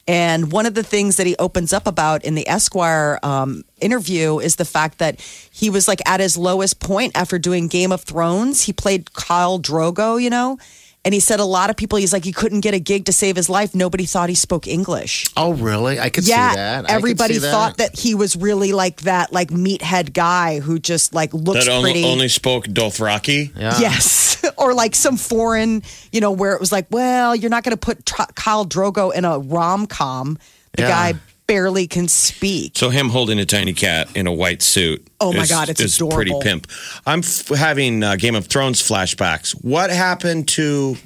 And 0.09 0.51
one 0.51 0.64
of 0.64 0.73
the 0.75 0.83
things 0.83 1.16
that 1.16 1.27
he 1.27 1.37
opens 1.37 1.75
up 1.75 1.87
about 1.87 2.25
in 2.25 2.35
the 2.35 2.49
Esquire 2.49 3.18
um, 3.23 3.62
interview 3.79 4.38
is 4.38 4.57
the 4.57 4.64
fact 4.64 4.99
that 4.99 5.21
he 5.53 5.68
was 5.68 5.87
like 5.87 6.01
at 6.09 6.18
his 6.18 6.37
lowest 6.38 6.81
point 6.81 7.12
after 7.14 7.38
doing 7.38 7.68
Game 7.68 7.92
of 7.92 8.03
Thrones. 8.03 8.62
He 8.62 8.73
played 8.73 9.05
Khal 9.07 9.61
Drogo, 9.61 10.21
you 10.21 10.31
know, 10.31 10.59
and 11.05 11.14
he 11.14 11.21
said 11.21 11.40
a 11.40 11.44
lot 11.44 11.71
of 11.71 11.77
people, 11.77 11.99
he's 11.99 12.12
like, 12.12 12.25
he 12.25 12.33
couldn't 12.33 12.61
get 12.61 12.75
a 12.75 12.81
gig 12.81 13.05
to 13.05 13.12
save 13.12 13.37
his 13.37 13.49
life. 13.49 13.75
Nobody 13.75 14.05
thought 14.05 14.29
he 14.29 14.35
spoke 14.35 14.66
English. 14.66 15.27
Oh, 15.37 15.53
really? 15.53 16.01
I 16.01 16.11
could 16.11 16.27
yeah, 16.27 16.51
see 16.51 16.57
that. 16.57 16.90
I 16.90 16.92
everybody 16.94 17.35
see 17.35 17.40
that. 17.40 17.51
thought 17.51 17.77
that 17.77 17.99
he 17.99 18.14
was 18.14 18.35
really 18.35 18.73
like 18.73 19.03
that, 19.03 19.33
like 19.33 19.51
meathead 19.51 20.12
guy 20.12 20.61
who 20.61 20.79
just 20.79 21.14
like 21.14 21.33
looks 21.33 21.66
That 21.66 21.73
only, 21.73 21.92
pretty. 21.92 22.07
only 22.07 22.29
spoke 22.29 22.64
Dothraki. 22.66 23.55
Yeah. 23.57 23.79
Yes, 23.79 24.38
or 24.59 24.75
like 24.75 24.94
some 24.94 25.16
foreign, 25.16 25.83
you 26.12 26.21
know, 26.21 26.31
where 26.33 26.53
it 26.55 26.61
was 26.61 26.73
like, 26.73 26.87
well, 26.90 27.35
you're 27.37 27.51
not 27.51 27.64
going 27.64 27.77
to 27.77 27.81
put 27.81 28.05
Khal 28.05 28.68
Drogo 28.68 29.14
in 29.14 29.25
a 29.25 29.38
rom 29.38 29.87
com. 29.87 30.38
The 30.77 30.83
Yeah. 30.83 30.88
guy 31.12 31.18
barely 31.47 31.87
can 31.87 32.09
speak. 32.09 32.73
So 32.77 32.90
him 32.90 33.09
holding 33.09 33.38
a 33.38 33.47
tiny 33.47 33.73
cat 33.73 34.09
in 34.14 34.27
a 34.27 34.33
white 34.33 34.61
suit. 34.61 35.07
Oh 35.21 35.33
my 35.33 35.42
is- 35.44 35.49
God, 35.51 35.68
it's 35.71 35.81
is 35.81 35.99
pretty 36.11 36.33
pimp. 36.42 36.66
I'm 37.07 37.21
f- 37.21 37.49
having 37.49 38.03
uh, 38.03 38.16
Game 38.16 38.35
of 38.35 38.47
Thrones 38.49 38.83
flashbacks. 38.87 39.53
What 39.64 39.88
happened 39.90 40.49
to 40.49 40.97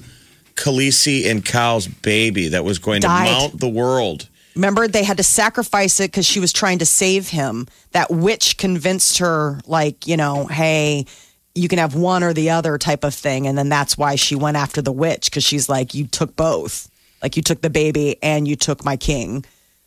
Khaleesi 0.57 1.31
and 1.31 1.45
Khal's 1.45 1.87
baby 1.87 2.49
that 2.49 2.65
was 2.65 2.79
going 2.79 3.01
Died. 3.01 3.27
to 3.27 3.33
mount 3.33 3.61
the 3.61 3.69
world? 3.69 4.29
Remember, 4.55 4.87
they 4.87 5.03
had 5.05 5.17
to 5.17 5.23
sacrifice 5.23 5.99
it 6.01 6.11
because 6.11 6.27
she 6.27 6.39
was 6.41 6.53
trying 6.53 6.79
to 6.81 6.87
save 6.87 7.29
him. 7.29 7.67
That 7.93 8.11
witch 8.11 8.59
convinced 8.59 9.19
her, 9.19 9.61
like, 9.67 10.07
you 10.07 10.17
know, 10.17 10.47
hey, 10.47 11.07
you 11.55 11.69
can 11.69 11.79
have 11.79 11.95
one 11.95 12.23
or 12.23 12.33
the 12.33 12.51
other 12.51 12.79
type 12.79 13.05
of 13.05 13.15
thing. 13.15 13.47
And 13.47 13.57
then 13.59 13.69
that's 13.69 13.99
why 13.99 14.15
she 14.17 14.35
went 14.35 14.57
after 14.57 14.81
the 14.83 14.93
witch 14.93 15.27
because 15.31 15.45
she's 15.45 15.69
like, 15.69 15.95
you 15.95 16.07
took 16.07 16.35
both. 16.37 16.91
Like, 17.23 17.37
you 17.37 17.43
took 17.43 17.61
the 17.61 17.71
baby 17.71 18.17
and 18.23 18.49
you 18.49 18.57
took 18.57 18.85
my 18.85 18.97
king. 18.97 19.45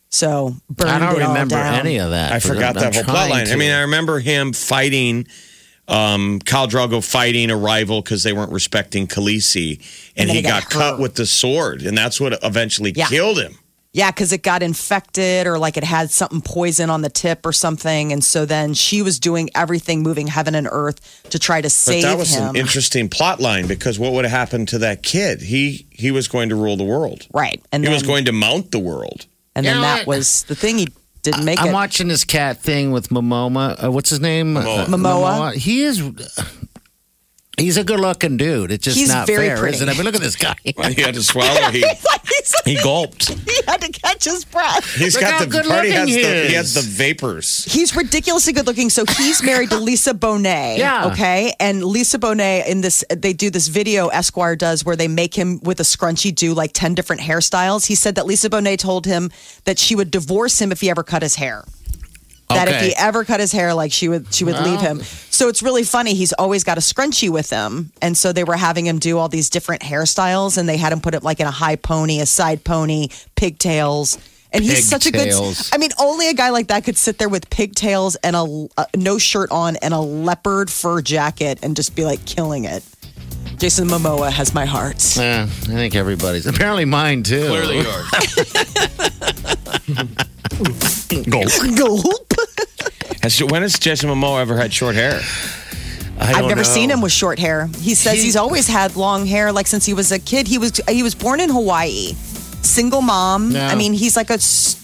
So, 0.08 0.54
burned 0.70 0.90
I 0.90 0.98
don't 0.98 1.20
it 1.20 1.22
all 1.24 1.28
remember 1.28 1.56
down. 1.56 1.74
any 1.74 1.98
of 1.98 2.10
that. 2.10 2.32
I 2.32 2.38
forgot 2.38 2.76
I'm- 2.76 2.84
that 2.84 2.86
I'm 2.86 2.92
whole 2.94 3.04
plot 3.04 3.28
trying 3.28 3.46
line. 3.46 3.52
I 3.52 3.56
mean, 3.56 3.72
I 3.72 3.80
remember 3.82 4.20
him 4.20 4.52
fighting 4.52 5.26
um, 5.88 6.40
Khal 6.40 6.68
Drogo 6.68 7.04
fighting 7.04 7.50
a 7.50 7.56
rival 7.56 8.02
because 8.02 8.22
they 8.22 8.32
weren't 8.32 8.52
respecting 8.52 9.06
Khaleesi, 9.06 9.78
and, 10.16 10.28
then 10.28 10.34
he 10.36 10.42
he 10.42 10.48
got 10.48 10.62
got, 10.64 10.70
cut 10.70 10.98
with 11.00 11.14
the 11.14 11.26
sword, 11.26 11.82
and 11.82 11.96
that's 11.96 12.20
what 12.20 12.36
eventually 12.42 12.92
Yeah. 12.96 13.06
killed 13.06 13.38
him. 13.38 13.56
Yeah, 13.96 14.10
because 14.10 14.30
it 14.32 14.42
got 14.42 14.62
infected 14.62 15.46
or 15.46 15.58
like 15.58 15.78
it 15.78 15.84
had 15.84 16.10
something 16.10 16.42
poison 16.42 16.90
on 16.90 17.00
the 17.00 17.08
tip 17.08 17.46
or 17.46 17.52
something. 17.52 18.12
And 18.12 18.22
so 18.22 18.44
then 18.44 18.74
she 18.74 19.00
was 19.00 19.18
doing 19.18 19.48
everything, 19.54 20.02
moving 20.02 20.26
heaven 20.26 20.54
and 20.54 20.68
earth 20.70 21.00
to 21.30 21.38
try 21.38 21.62
to 21.62 21.66
But 21.66 21.72
save 21.72 22.02
that 22.02 22.18
was 22.18 22.34
him. 22.34 22.50
an 22.50 22.56
interesting 22.56 23.08
plot 23.08 23.40
line 23.40 23.66
because 23.66 23.98
what 23.98 24.12
would 24.12 24.26
have 24.26 24.32
happened 24.38 24.68
to 24.68 24.78
that 24.80 25.02
kid? 25.02 25.40
He 25.40 25.86
he 25.90 26.10
was 26.10 26.28
going 26.28 26.50
to 26.50 26.56
rule 26.56 26.76
the 26.76 26.84
world. 26.84 27.26
right. 27.32 27.58
And 27.72 27.82
He 27.82 27.86
then, 27.86 27.94
was 27.94 28.02
going 28.02 28.26
to 28.26 28.32
mount 28.32 28.70
the 28.70 28.78
world. 28.80 29.24
and 29.54 29.64
You 29.64 29.72
then 29.72 29.80
know 29.80 29.86
that 29.88 30.06
what? 30.06 30.18
was 30.18 30.42
the 30.44 30.54
thing. 30.54 30.76
He 30.76 30.88
didn't 31.22 31.46
make 31.46 31.58
I'm 31.62 31.68
it. 31.70 31.72
watching 31.72 32.08
this 32.08 32.24
cat 32.24 32.60
thing 32.62 32.90
with 32.92 33.08
Momoma. 33.08 33.82
Uh, 33.82 33.90
what's 33.90 34.10
his 34.10 34.20
name? 34.20 34.56
Momoa. 34.56 34.78
Uh, 34.80 34.86
Momoa. 34.88 35.54
He 35.54 35.82
is. 35.84 36.02
He's 37.58 37.78
a 37.78 37.84
good-looking 37.84 38.36
dude. 38.36 38.70
It's 38.70 38.84
just 38.84 38.98
He's 38.98 39.08
not 39.08 39.26
very 39.26 39.48
fair, 39.48 39.56
pretty. 39.56 39.76
isn't 39.76 39.88
it? 39.88 39.92
I 39.92 39.94
mean, 39.94 40.04
look 40.04 40.14
at 40.14 40.20
this 40.20 40.36
guy. 40.36 40.54
Well, 40.76 40.90
he 40.92 41.00
had 41.00 41.14
to 41.14 41.22
swallow. 41.22 41.70
He 42.66 42.76
he 42.76 42.82
gulped. 42.82 43.28
he 43.30 43.60
had 43.66 43.80
to 43.80 43.90
catch 43.90 44.24
his 44.24 44.44
breath. 44.44 44.84
He's 44.94 45.14
Look 45.14 45.24
how 45.24 45.30
got 45.30 45.40
the 45.40 45.46
good 45.50 45.64
party 45.66 45.90
has 45.90 46.08
looking 46.08 46.22
the, 46.22 46.42
he 46.42 46.46
he 46.48 46.54
has 46.54 46.68
is. 46.68 46.74
the 46.74 46.82
vapors. 46.82 47.64
He's 47.64 47.96
ridiculously 47.96 48.52
good 48.52 48.66
looking. 48.66 48.88
So 48.90 49.04
he's 49.04 49.42
married 49.42 49.70
to 49.70 49.78
Lisa 49.78 50.12
Bonet. 50.14 50.78
Yeah. 50.78 51.06
Okay. 51.12 51.54
And 51.58 51.82
Lisa 51.82 52.18
Bonet 52.18 52.66
in 52.66 52.82
this, 52.82 53.04
they 53.10 53.32
do 53.32 53.50
this 53.50 53.68
video 53.68 54.08
Esquire 54.08 54.54
does 54.54 54.84
where 54.84 54.94
they 54.96 55.08
make 55.08 55.34
him 55.34 55.60
with 55.62 55.80
a 55.80 55.84
scrunchie 55.84 56.34
do 56.34 56.54
like 56.54 56.72
10 56.72 56.94
different 56.94 57.22
hairstyles. 57.22 57.86
He 57.86 57.94
said 57.94 58.14
that 58.16 58.26
Lisa 58.26 58.48
Bonet 58.50 58.78
told 58.78 59.06
him 59.06 59.30
that 59.64 59.78
she 59.78 59.96
would 59.96 60.10
divorce 60.10 60.60
him 60.60 60.70
if 60.72 60.80
he 60.82 60.90
ever 60.90 61.02
cut 61.02 61.22
his 61.22 61.36
hair. 61.36 61.64
That 62.48 62.68
if 62.68 62.80
he 62.80 62.94
ever 62.96 63.24
cut 63.24 63.40
his 63.40 63.52
hair, 63.52 63.74
like 63.74 63.92
she 63.92 64.08
would, 64.08 64.32
she 64.32 64.44
would 64.44 64.58
leave 64.60 64.80
him. 64.80 65.02
So 65.02 65.48
it's 65.48 65.62
really 65.62 65.82
funny. 65.82 66.14
He's 66.14 66.32
always 66.32 66.62
got 66.62 66.78
a 66.78 66.80
scrunchie 66.80 67.28
with 67.28 67.50
him, 67.50 67.90
and 68.00 68.16
so 68.16 68.32
they 68.32 68.44
were 68.44 68.56
having 68.56 68.86
him 68.86 68.98
do 68.98 69.18
all 69.18 69.28
these 69.28 69.50
different 69.50 69.82
hairstyles, 69.82 70.56
and 70.56 70.68
they 70.68 70.76
had 70.76 70.92
him 70.92 71.00
put 71.00 71.14
it 71.14 71.22
like 71.22 71.40
in 71.40 71.46
a 71.46 71.50
high 71.50 71.76
pony, 71.76 72.20
a 72.20 72.26
side 72.26 72.64
pony, 72.64 73.08
pigtails. 73.34 74.18
And 74.52 74.62
he's 74.62 74.88
such 74.88 75.06
a 75.06 75.10
good. 75.10 75.32
I 75.72 75.78
mean, 75.78 75.90
only 75.98 76.28
a 76.28 76.34
guy 76.34 76.50
like 76.50 76.68
that 76.68 76.84
could 76.84 76.96
sit 76.96 77.18
there 77.18 77.28
with 77.28 77.50
pigtails 77.50 78.14
and 78.16 78.36
a, 78.36 78.68
a 78.78 78.86
no 78.96 79.18
shirt 79.18 79.50
on 79.50 79.76
and 79.76 79.92
a 79.92 80.00
leopard 80.00 80.70
fur 80.70 81.02
jacket 81.02 81.58
and 81.62 81.74
just 81.74 81.96
be 81.96 82.04
like 82.04 82.24
killing 82.24 82.64
it. 82.64 82.84
Jason 83.58 83.88
Momoa 83.88 84.30
has 84.30 84.54
my 84.54 84.66
heart. 84.66 85.16
Yeah, 85.16 85.44
I 85.44 85.46
think 85.46 85.94
everybody's. 85.94 86.46
Apparently 86.46 86.84
mine 86.84 87.22
too. 87.22 87.48
Clearly 87.48 87.80
yours. 87.80 88.10
Gulp. 91.76 92.32
Has, 93.22 93.42
when 93.42 93.62
has 93.62 93.78
Jason 93.78 94.08
Momoa 94.10 94.40
ever 94.40 94.56
had 94.56 94.72
short 94.72 94.94
hair? 94.94 95.20
I 96.18 96.32
I've 96.34 96.44
never 96.46 96.56
know. 96.56 96.62
seen 96.62 96.90
him 96.90 97.00
with 97.00 97.12
short 97.12 97.38
hair. 97.38 97.68
He 97.80 97.94
says 97.94 98.14
He- 98.14 98.22
he's 98.22 98.36
always 98.36 98.66
had 98.66 98.96
long 98.96 99.26
hair, 99.26 99.52
like 99.52 99.66
since 99.66 99.84
he 99.84 99.94
was 99.94 100.12
a 100.12 100.18
kid. 100.18 100.46
He 100.46 100.58
was 100.58 100.80
he 100.88 101.02
was 101.02 101.14
born 101.14 101.40
in 101.40 101.50
Hawaii, 101.50 102.12
single 102.62 103.02
mom. 103.02 103.50
Yeah. 103.50 103.68
I 103.68 103.74
mean, 103.74 103.92
he's 103.92 104.16
like 104.16 104.30
a 104.30 104.38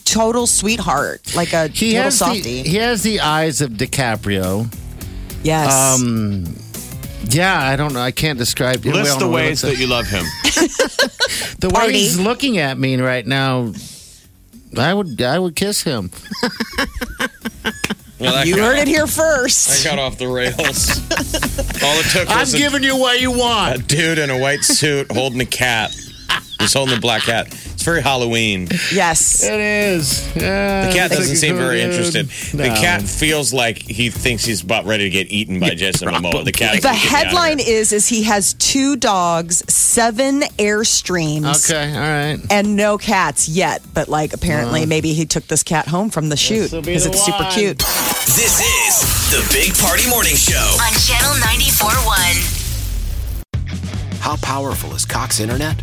total 0.04 0.46
sweetheart, 0.46 1.34
like 1.34 1.52
a 1.54 1.68
He 1.68 1.92
total 1.94 2.02
has 2.04 2.18
the, 2.18 2.34
he 2.64 2.76
has 2.76 3.02
the 3.02 3.20
eyes 3.20 3.60
of 3.60 3.70
DiCaprio. 3.70 4.72
yes. 5.42 5.72
Um, 6.00 6.44
yeah, 7.30 7.58
I 7.58 7.76
don't 7.76 7.92
know. 7.94 8.00
I 8.00 8.10
can't 8.10 8.38
describe. 8.38 8.84
List 8.84 9.18
the 9.20 9.28
ways 9.28 9.62
that 9.62 9.78
you 9.78 9.86
love 9.86 10.06
him. 10.08 10.24
like. 10.44 10.54
the 11.60 11.68
way 11.68 11.80
Party. 11.80 11.92
he's 11.94 12.18
looking 12.18 12.58
at 12.58 12.76
me 12.76 12.96
right 13.00 13.26
now. 13.26 13.72
I 14.76 14.92
would 14.92 15.22
I 15.22 15.38
would 15.38 15.54
kiss 15.56 15.82
him. 15.82 16.10
Well, 18.18 18.46
you 18.46 18.56
heard 18.56 18.76
off- 18.76 18.82
it 18.82 18.88
here 18.88 19.06
first. 19.08 19.84
I 19.84 19.90
got 19.90 19.98
off 19.98 20.16
the 20.18 20.28
rails. 20.28 20.98
All 21.82 21.98
it 21.98 22.06
took 22.12 22.30
I'm 22.30 22.46
a, 22.46 22.50
giving 22.58 22.82
you 22.84 22.96
what 22.96 23.20
you 23.20 23.32
want. 23.32 23.76
a 23.80 23.82
dude 23.82 24.18
in 24.18 24.30
a 24.30 24.38
white 24.38 24.62
suit 24.62 25.10
holding 25.10 25.40
a 25.40 25.46
cat. 25.46 25.90
He's 26.60 26.72
holding 26.72 26.96
a 26.96 27.00
black 27.00 27.22
cat. 27.22 27.48
It's 27.82 27.86
very 27.88 28.00
Halloween. 28.00 28.68
Yes. 28.94 29.42
It 29.42 29.58
is. 29.58 30.24
Yeah, 30.36 30.86
The 30.86 30.92
cat 30.92 31.10
doesn't 31.10 31.34
seem 31.34 31.56
very 31.56 31.78
good- 31.80 31.90
interested. 31.90 32.28
The 32.52 32.68
cat 32.68 33.02
feels 33.02 33.52
like 33.52 33.78
he 33.82 34.08
thinks 34.08 34.44
he's 34.44 34.62
about 34.62 34.84
ready 34.86 35.02
to 35.02 35.10
get 35.10 35.32
eaten 35.32 35.58
by 35.58 35.70
Jason 35.70 36.08
Momoa. 36.08 36.44
The 36.44 36.52
cat. 36.52 36.80
The 36.80 36.94
headline 36.94 37.58
is 37.58 37.92
is 37.92 38.06
he 38.06 38.22
has 38.22 38.54
two 38.54 38.94
dogs, 38.94 39.64
seven 39.66 40.42
airstreams, 40.60 41.68
Okay, 41.68 41.92
all 41.92 41.98
right. 42.00 42.38
and 42.50 42.76
no 42.76 42.98
cats 42.98 43.48
yet. 43.48 43.82
But 43.92 44.08
like 44.08 44.32
apparently, 44.32 44.86
maybe 44.86 45.12
he 45.12 45.24
took 45.26 45.48
this 45.48 45.64
cat 45.64 45.88
home 45.88 46.08
from 46.08 46.28
the 46.28 46.36
shoot 46.36 46.70
because 46.70 47.02
the 47.02 47.10
it's 47.10 47.24
super 47.24 47.48
cute. 47.50 47.78
This 47.80 48.60
is 48.60 49.02
the 49.32 49.44
Big 49.52 49.76
Party 49.76 50.08
Morning 50.08 50.36
Show. 50.36 50.54
On 50.54 50.92
Channel 51.00 51.34
94.1. 51.40 54.20
How 54.20 54.36
powerful 54.36 54.94
is 54.94 55.04
Cox 55.04 55.40
Internet? 55.40 55.82